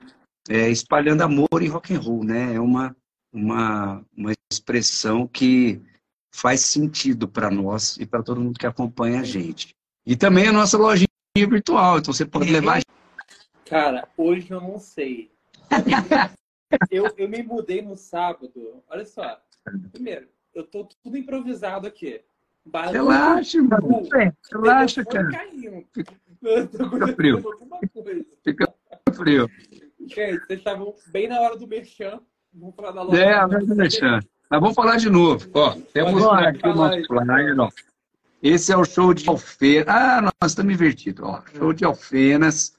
é, 0.48 0.70
espalhando 0.70 1.22
amor 1.22 1.62
e 1.62 1.66
rock 1.66 1.92
and 1.92 2.00
roll, 2.00 2.22
né? 2.22 2.54
É 2.54 2.60
uma, 2.60 2.96
uma, 3.32 4.04
uma 4.16 4.32
expressão 4.50 5.26
que 5.26 5.82
faz 6.32 6.60
sentido 6.60 7.26
para 7.26 7.50
nós 7.50 7.96
e 7.96 8.06
para 8.06 8.22
todo 8.22 8.40
mundo 8.40 8.58
que 8.58 8.66
acompanha 8.66 9.20
a 9.20 9.24
gente. 9.24 9.74
E 10.06 10.16
também 10.16 10.46
a 10.46 10.52
nossa 10.52 10.78
lojinha 10.78 11.08
virtual, 11.46 11.98
então 11.98 12.12
você 12.12 12.24
pode 12.24 12.50
levar. 12.50 12.80
Cara, 13.66 14.08
hoje 14.16 14.50
eu 14.50 14.60
não 14.60 14.78
sei. 14.78 15.30
eu, 16.90 17.12
eu 17.16 17.28
me 17.28 17.42
mudei 17.42 17.82
no 17.82 17.96
sábado. 17.96 18.82
Olha 18.88 19.04
só. 19.04 19.38
Primeiro, 19.92 20.26
eu 20.54 20.64
tô 20.64 20.88
tudo 21.02 21.16
improvisado 21.16 21.86
aqui. 21.86 22.20
Barulho, 22.64 23.08
Relaxa, 23.08 23.62
mano. 23.62 24.08
Relaxa, 24.52 25.04
cara. 25.04 25.30
Caindo. 25.30 25.84
Fica, 25.92 26.12
fica 26.42 27.14
frio. 27.14 27.42
Fica 28.44 28.74
frio. 29.14 29.50
Gente, 30.00 30.46
vocês 30.46 30.58
estavam 30.58 30.94
bem 31.08 31.28
na 31.28 31.40
hora 31.40 31.56
do 31.56 31.66
merchan. 31.66 32.20
Vamos 32.52 32.74
falar 32.74 32.92
da 32.92 33.02
loja. 33.02 33.22
É, 33.22 33.34
a 33.34 33.46
hora 33.46 33.64
do 33.64 33.74
merchan. 33.74 34.20
Mas 34.50 34.60
vamos 34.60 34.74
falar 34.74 34.96
de 34.96 35.10
novo. 35.10 35.46
Ó, 35.52 35.76
temos 35.92 36.24
aqui 36.26 36.66
o 36.66 36.74
nosso 36.74 37.04
flyer, 37.06 37.60
ó. 37.60 37.68
Esse 38.42 38.72
é 38.72 38.76
o 38.76 38.84
show 38.84 39.12
de 39.12 39.28
Alfenas. 39.28 39.88
Ah, 39.88 40.20
nós 40.22 40.52
estamos 40.52 40.72
invertidos. 40.72 41.24
Ó, 41.26 41.42
show 41.56 41.72
de 41.72 41.84
Alfenas. 41.84 42.74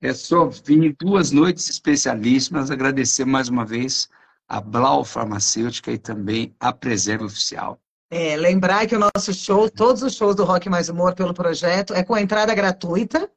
É 0.00 0.12
só 0.12 0.46
vir 0.46 0.96
duas 0.98 1.30
noites 1.30 1.68
especialíssimas. 1.68 2.70
Agradecer 2.70 3.24
mais 3.24 3.48
uma 3.48 3.64
vez 3.64 4.08
a 4.48 4.60
Blau 4.60 5.04
Farmacêutica 5.04 5.92
e 5.92 5.98
também 5.98 6.54
a 6.58 6.72
Preserva 6.72 7.26
Oficial. 7.26 7.78
É, 8.10 8.36
lembrar 8.36 8.86
que 8.86 8.96
o 8.96 8.98
nosso 8.98 9.32
show, 9.32 9.70
todos 9.70 10.02
os 10.02 10.14
shows 10.14 10.34
do 10.34 10.44
Rock 10.44 10.68
Mais 10.68 10.88
Humor 10.88 11.14
pelo 11.14 11.32
projeto, 11.32 11.94
é 11.94 12.02
com 12.02 12.16
entrada 12.16 12.54
gratuita, 12.54 13.30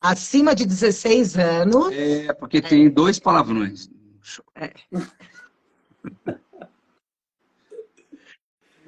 acima 0.00 0.54
de 0.54 0.64
16 0.64 1.36
anos. 1.36 1.92
É, 1.92 2.32
porque 2.32 2.58
é. 2.58 2.60
tem 2.60 2.88
dois 2.88 3.18
palavrões. 3.18 3.88
É. 4.54 4.72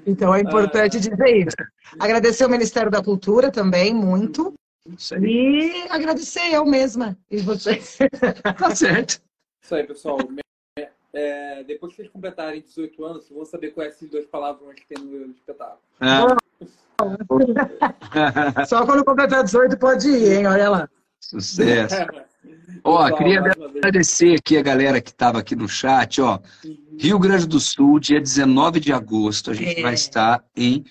Então 0.06 0.34
é 0.34 0.40
importante 0.40 0.98
dizer 0.98 1.36
isso. 1.36 1.56
Agradecer 1.98 2.44
ao 2.44 2.50
Ministério 2.50 2.90
da 2.90 3.02
Cultura 3.02 3.50
também, 3.50 3.94
muito. 3.94 4.52
E 5.20 5.86
agradecer 5.88 6.52
eu 6.52 6.64
mesma. 6.64 7.16
E 7.30 7.38
você. 7.38 7.80
tá 8.58 8.74
certo. 8.74 9.22
Isso 9.62 9.74
aí, 9.74 9.86
pessoal. 9.86 10.18
É, 11.12 11.62
depois 11.64 11.92
que 11.92 11.96
vocês 11.96 12.08
completarem 12.08 12.62
18 12.62 13.04
anos, 13.04 13.28
vão 13.28 13.44
saber 13.44 13.72
quais 13.72 13.94
esses 13.94 14.08
dois 14.08 14.26
palavrões 14.26 14.80
que 14.80 14.86
tem 14.86 15.04
no 15.04 15.30
espetáculo. 15.32 15.78
Ah. 16.00 16.36
Só 18.66 18.86
quando 18.86 19.04
completar 19.04 19.44
18 19.44 19.78
pode 19.78 20.08
ir, 20.08 20.38
hein? 20.38 20.46
Olha 20.46 20.70
lá. 20.70 20.88
Sucesso. 21.20 21.94
Ó, 22.84 23.04
Pessoal, 23.04 23.16
queria 23.16 23.40
agradecer 23.40 24.34
aqui 24.34 24.56
a 24.56 24.62
galera 24.62 25.00
que 25.00 25.10
estava 25.10 25.38
aqui 25.38 25.54
no 25.54 25.68
chat, 25.68 26.20
ó. 26.20 26.40
Uhum. 26.64 26.96
Rio 26.98 27.18
Grande 27.18 27.46
do 27.46 27.60
Sul, 27.60 28.00
dia 28.00 28.20
19 28.20 28.80
de 28.80 28.92
agosto, 28.92 29.50
a 29.50 29.54
gente 29.54 29.78
é. 29.78 29.82
vai 29.82 29.94
estar 29.94 30.44
em 30.56 30.84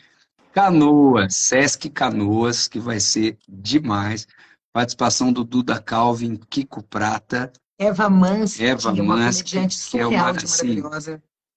Canoas, 0.53 1.35
Sesc 1.35 1.89
Canoas, 1.89 2.67
que 2.67 2.79
vai 2.79 2.99
ser 2.99 3.37
demais. 3.47 4.27
Participação 4.73 5.33
do 5.33 5.43
Duda 5.43 5.81
Calvin, 5.81 6.39
Kiko 6.49 6.81
Prata. 6.83 7.51
Eva 7.77 8.09
Mansky, 8.09 8.63
Eva 8.63 8.93
Mansky, 8.93 9.67
que 9.89 9.99
é 9.99 10.05
uma, 10.05 10.31
assim, 10.31 10.81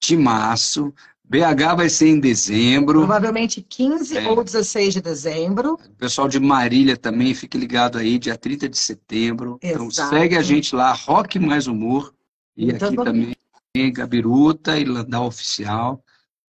timaço. 0.01 0.93
BH 1.27 1.77
vai 1.77 1.89
ser 1.89 2.09
em 2.09 2.21
dezembro. 2.21 3.01
Provavelmente 3.01 3.63
15 3.63 4.19
é. 4.19 4.29
ou 4.29 4.45
16 4.45 4.95
de 4.95 5.01
dezembro. 5.01 5.75
O 5.75 5.97
pessoal 5.97 6.29
de 6.29 6.39
Marília 6.39 6.97
também, 6.97 7.35
fique 7.35 7.57
ligado 7.57 7.99
aí, 7.99 8.19
dia 8.19 8.37
30 8.37 8.69
de 8.69 8.77
setembro. 8.77 9.59
Então, 9.63 9.87
Exato. 9.87 10.09
Então 10.09 10.19
segue 10.19 10.37
a 10.37 10.43
gente 10.43 10.77
lá, 10.77 10.93
Rock 10.93 11.39
Mais 11.39 11.67
Humor. 11.67 12.15
E 12.57 12.71
então, 12.71 12.89
aqui 12.89 12.97
também 12.97 13.35
Gabiruta 13.93 14.79
e 14.79 14.85
Landau 14.85 15.27
Oficial. 15.27 16.05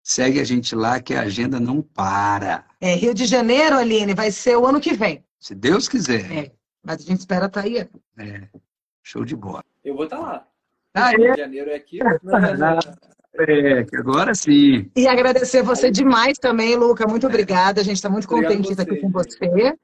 Segue 0.02 0.38
a 0.40 0.44
gente 0.44 0.74
lá 0.74 1.00
que 1.00 1.14
a 1.14 1.22
agenda 1.22 1.59
não 1.59 1.83
para. 1.83 2.64
É, 2.81 2.94
Rio 2.94 3.12
de 3.12 3.26
Janeiro, 3.26 3.76
Aline, 3.76 4.14
vai 4.14 4.31
ser 4.31 4.57
o 4.57 4.66
ano 4.66 4.81
que 4.81 4.92
vem. 4.92 5.24
Se 5.40 5.54
Deus 5.54 5.88
quiser. 5.88 6.31
É, 6.31 6.52
mas 6.83 7.02
a 7.02 7.04
gente 7.04 7.20
espera 7.20 7.46
estar 7.46 7.62
tá 7.62 7.66
aí. 7.66 7.88
É, 8.18 8.48
show 9.02 9.24
de 9.24 9.35
bola. 9.35 9.64
Eu 9.85 9.94
vou 9.94 10.04
estar 10.04 10.16
tá 10.16 10.22
lá. 10.22 10.48
Ah, 10.94 11.11
Rio 11.11 11.26
é? 11.26 11.33
de 11.33 11.38
Janeiro 11.38 11.70
é 11.70 11.74
aqui. 11.74 11.98
É, 12.00 12.18
que 13.46 13.96
agora 13.96 14.35
sim. 14.35 14.90
E 14.96 15.07
agradecer 15.07 15.62
você 15.62 15.90
demais 15.90 16.38
também, 16.38 16.77
Luca. 16.77 17.07
Muito 17.07 17.27
obrigada. 17.27 17.81
A 17.81 17.85
gente 17.85 17.96
está 17.96 18.09
muito 18.09 18.29
contente 18.29 18.62
de 18.62 18.70
estar 18.72 18.83
aqui 18.83 18.96
com 18.96 19.11
você. 19.11 19.74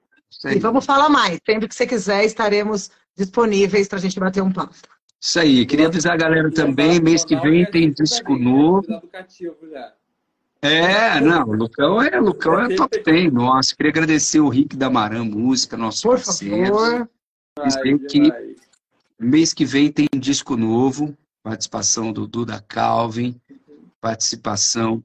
E 0.47 0.59
vamos 0.59 0.85
falar 0.85 1.09
mais. 1.09 1.38
Sempre 1.45 1.69
que 1.69 1.75
você 1.75 1.87
quiser, 1.87 2.25
estaremos 2.25 2.90
disponíveis 3.17 3.88
para 3.88 3.99
a 3.99 4.01
gente 4.03 4.19
bater 4.19 4.43
um 4.43 4.53
papo. 4.53 4.75
Isso 5.21 5.40
aí. 5.40 5.64
Queria 5.64 5.87
avisar 5.87 6.12
a 6.12 6.17
galera 6.17 6.51
também, 6.51 7.01
mês 7.01 7.25
que 7.25 7.37
vem 7.37 7.64
tem 7.64 7.90
disco 7.90 8.37
novo. 8.37 8.85
É, 10.61 11.21
não, 11.21 11.49
o 11.49 11.53
Lucão 11.53 12.01
é, 12.01 12.19
Lucão 12.19 12.61
é 12.61 12.75
top 12.75 13.03
10, 13.03 13.33
nossa. 13.33 13.77
Queria 13.77 13.90
agradecer 13.90 14.40
o 14.40 14.49
Rick 14.49 14.77
da 14.77 14.88
Maram 14.88 15.25
Música, 15.25 15.77
nosso 15.77 16.03
Por 16.03 16.17
parceiro. 16.17 16.75
Favor. 16.75 17.09
Que 18.09 18.33
mês 19.19 19.53
que 19.53 19.64
vem 19.64 19.93
tem 19.93 20.07
disco 20.17 20.57
novo, 20.57 21.17
participação 21.43 22.12
do 22.12 22.27
Duda 22.27 22.64
Calvin, 22.67 23.38
participação 24.05 25.03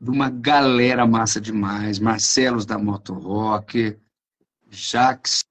de 0.00 0.08
uma 0.08 0.30
galera 0.30 1.04
massa 1.04 1.40
demais, 1.40 1.98
Marcelos 1.98 2.64
da 2.64 2.78
Moto 2.78 3.14
Rock, 3.14 3.98
Jax, 4.70 5.42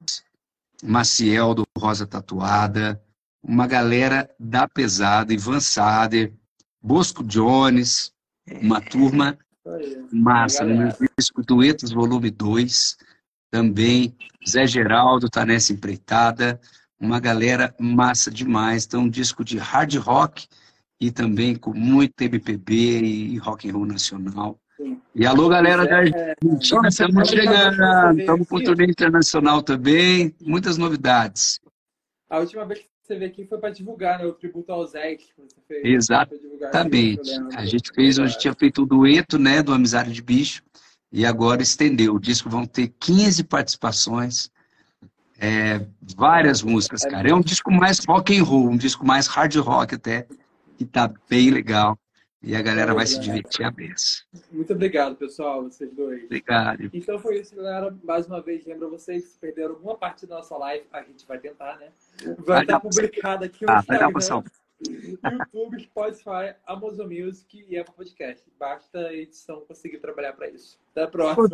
Maciel 0.82 1.54
do 1.54 1.64
Rosa 1.78 2.08
Tatuada, 2.08 3.04
uma 3.44 3.68
galera 3.68 4.34
da 4.40 4.70
pesada, 4.70 5.34
Ivan 5.34 5.60
Sader, 5.60 6.34
Bosco 6.82 7.26
Jones, 7.26 8.14
uma 8.62 8.80
turma 8.80 9.38
massa, 10.10 10.64
no 10.64 10.78
meu 10.78 10.94
disco 11.20 11.44
Duetos 11.44 11.92
Volume 11.92 12.32
2, 12.32 12.96
também 13.52 14.16
Zé 14.48 14.66
Geraldo 14.66 15.30
tá 15.30 15.46
nessa 15.46 15.74
empreitada, 15.74 16.60
uma 16.98 17.20
galera 17.20 17.76
massa 17.78 18.32
demais, 18.32 18.86
então 18.86 19.02
um 19.02 19.10
disco 19.10 19.44
de 19.44 19.58
hard 19.58 19.94
rock 19.96 20.48
e 21.02 21.10
também 21.10 21.56
com 21.56 21.74
muito 21.74 22.22
MPB 22.22 22.76
e 22.76 23.38
rock 23.40 23.68
and 23.68 23.74
roll 23.74 23.88
nacional. 23.88 24.60
E 25.16 25.26
alô, 25.26 25.50
galera 25.50 25.86
da 25.86 25.98
Argentina, 25.98 26.88
estamos 26.88 27.28
chegando, 27.28 28.20
estamos 28.20 28.48
com 28.48 28.64
turnê 28.64 28.86
internacional 28.86 29.64
também, 29.64 30.34
muitas 30.40 30.78
novidades. 30.78 31.60
A 32.30 32.38
última 32.38 32.66
vez 32.66 32.82
que 32.82 32.88
você 33.02 33.16
veio 33.16 33.32
aqui 33.32 33.46
foi 33.46 33.58
para 33.58 33.72
divulgar 33.72 34.20
né, 34.20 34.26
o 34.26 34.34
tributo 34.34 34.72
ao 34.72 34.88
você 34.88 35.26
fez. 35.68 35.84
Exatamente. 35.84 37.32
A 37.56 37.66
gente 37.66 37.92
fez, 37.94 38.20
a 38.20 38.28
gente 38.28 38.40
tinha 38.40 38.54
feito 38.54 38.84
o 38.84 38.86
dueto 38.86 39.40
né, 39.40 39.64
do 39.64 39.74
Amizade 39.74 40.14
de 40.14 40.22
Bicho 40.22 40.62
e 41.12 41.26
agora 41.26 41.64
estendeu. 41.64 42.14
O 42.14 42.20
disco 42.20 42.48
vão 42.48 42.66
ter 42.66 42.94
15 43.00 43.44
participações, 43.46 44.52
é, 45.40 45.84
várias 46.16 46.62
músicas, 46.62 47.02
cara. 47.02 47.30
É 47.30 47.34
um 47.34 47.42
disco 47.42 47.72
mais 47.72 48.06
rock 48.06 48.38
and 48.38 48.44
roll, 48.44 48.70
um 48.70 48.78
disco 48.78 49.06
mais 49.06 49.26
hard 49.28 49.56
rock 49.58 49.96
até, 49.96 50.28
que 50.82 50.92
tá 50.92 51.14
bem 51.30 51.52
legal. 51.52 51.98
E 52.44 52.56
a 52.56 52.62
galera 52.62 52.92
vai 52.96 53.06
se 53.06 53.20
divertir 53.20 53.64
a 53.64 53.70
beça. 53.70 54.24
Muito 54.52 54.74
obrigado, 54.74 55.16
pessoal, 55.16 55.62
vocês 55.62 55.94
dois. 55.94 56.24
Obrigado. 56.24 56.90
Então 56.92 57.20
foi 57.20 57.40
isso, 57.40 57.56
galera. 57.56 57.96
Mais 58.04 58.26
uma 58.26 58.42
vez, 58.42 58.66
lembro 58.66 58.90
vocês 58.90 59.34
que 59.34 59.38
perderam 59.38 59.76
alguma 59.76 59.96
parte 59.96 60.26
da 60.26 60.38
nossa 60.38 60.58
live. 60.58 60.84
A 60.92 61.04
gente 61.04 61.24
vai 61.28 61.38
tentar, 61.38 61.78
né? 61.78 61.90
Vai, 62.26 62.36
vai 62.38 62.62
estar 62.64 62.80
publicado 62.80 63.46
aqui 63.46 63.64
no 63.64 63.72
ah, 63.72 63.78
Instagram, 63.78 64.10
YouTube, 64.90 65.84
Spotify, 65.84 66.56
Amazon 66.66 67.08
Music 67.08 67.64
e 67.70 67.78
Apple 67.78 67.94
Podcast. 67.94 68.44
Basta 68.60 68.98
a 68.98 69.14
edição 69.14 69.62
conseguir 69.68 70.00
trabalhar 70.00 70.34
para 70.34 70.50
isso. 70.50 70.80
Até 70.90 71.04
a 71.04 71.08
próxima. 71.08 71.48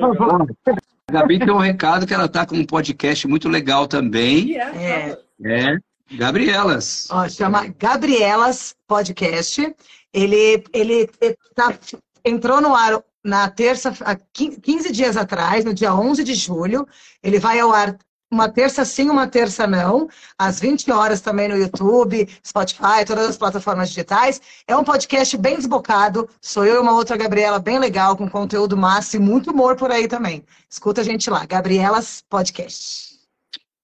A 1.09 1.11
Gabi 1.11 1.39
tem 1.39 1.51
um 1.51 1.57
recado 1.57 2.07
que 2.07 2.13
ela 2.13 2.29
tá 2.29 2.45
com 2.45 2.55
um 2.55 2.65
podcast 2.65 3.27
muito 3.27 3.49
legal 3.49 3.89
também. 3.89 4.57
é. 4.57 5.19
é. 5.43 5.79
Gabrielas. 6.11 7.07
Ó, 7.11 7.27
chama 7.27 7.67
Gabrielas 7.77 8.75
Podcast. 8.87 9.75
Ele, 10.13 10.63
ele 10.73 11.09
tá, 11.53 11.77
entrou 12.23 12.61
no 12.61 12.75
ar 12.75 13.03
na 13.23 13.49
terça, 13.49 13.93
15 14.33 14.91
dias 14.91 15.17
atrás, 15.17 15.65
no 15.65 15.73
dia 15.73 15.93
11 15.93 16.23
de 16.23 16.33
julho. 16.33 16.87
Ele 17.21 17.39
vai 17.39 17.59
ao 17.59 17.71
ar 17.71 17.97
uma 18.31 18.49
terça 18.49 18.83
sim, 18.83 19.09
uma 19.09 19.27
terça 19.27 19.65
não, 19.65 20.09
às 20.37 20.59
20 20.59 20.91
horas 20.91 21.21
também 21.21 21.47
no 21.47 21.57
YouTube, 21.57 22.27
Spotify, 22.45 23.05
todas 23.05 23.27
as 23.27 23.37
plataformas 23.37 23.89
digitais. 23.89 24.41
É 24.67 24.75
um 24.75 24.83
podcast 24.83 25.37
bem 25.37 25.55
desbocado. 25.55 26.29
Sou 26.41 26.65
eu 26.65 26.75
e 26.75 26.79
uma 26.79 26.93
outra 26.93 27.17
Gabriela 27.17 27.59
bem 27.59 27.79
legal, 27.79 28.17
com 28.17 28.29
conteúdo 28.29 28.75
massa 28.75 29.17
e 29.17 29.19
muito 29.19 29.51
humor 29.51 29.75
por 29.75 29.91
aí 29.91 30.07
também. 30.07 30.43
Escuta 30.69 31.01
a 31.01 31.03
gente 31.03 31.29
lá, 31.29 31.45
Gabrielas 31.45 32.21
Podcast. 32.29 33.17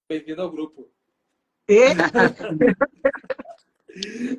Bem-vindo 0.08 0.42
ao 0.42 0.50
grupo. 0.50 0.93
E... 1.68 1.94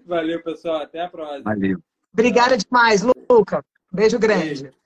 Valeu, 0.05 0.43
pessoal. 0.43 0.81
Até 0.81 1.01
a 1.01 1.09
próxima. 1.09 1.43
Valeu. 1.43 1.79
Obrigada 2.13 2.57
demais, 2.57 3.01
Luca. 3.29 3.63
Beijo 3.91 4.19
grande. 4.19 4.63
Beijo. 4.63 4.84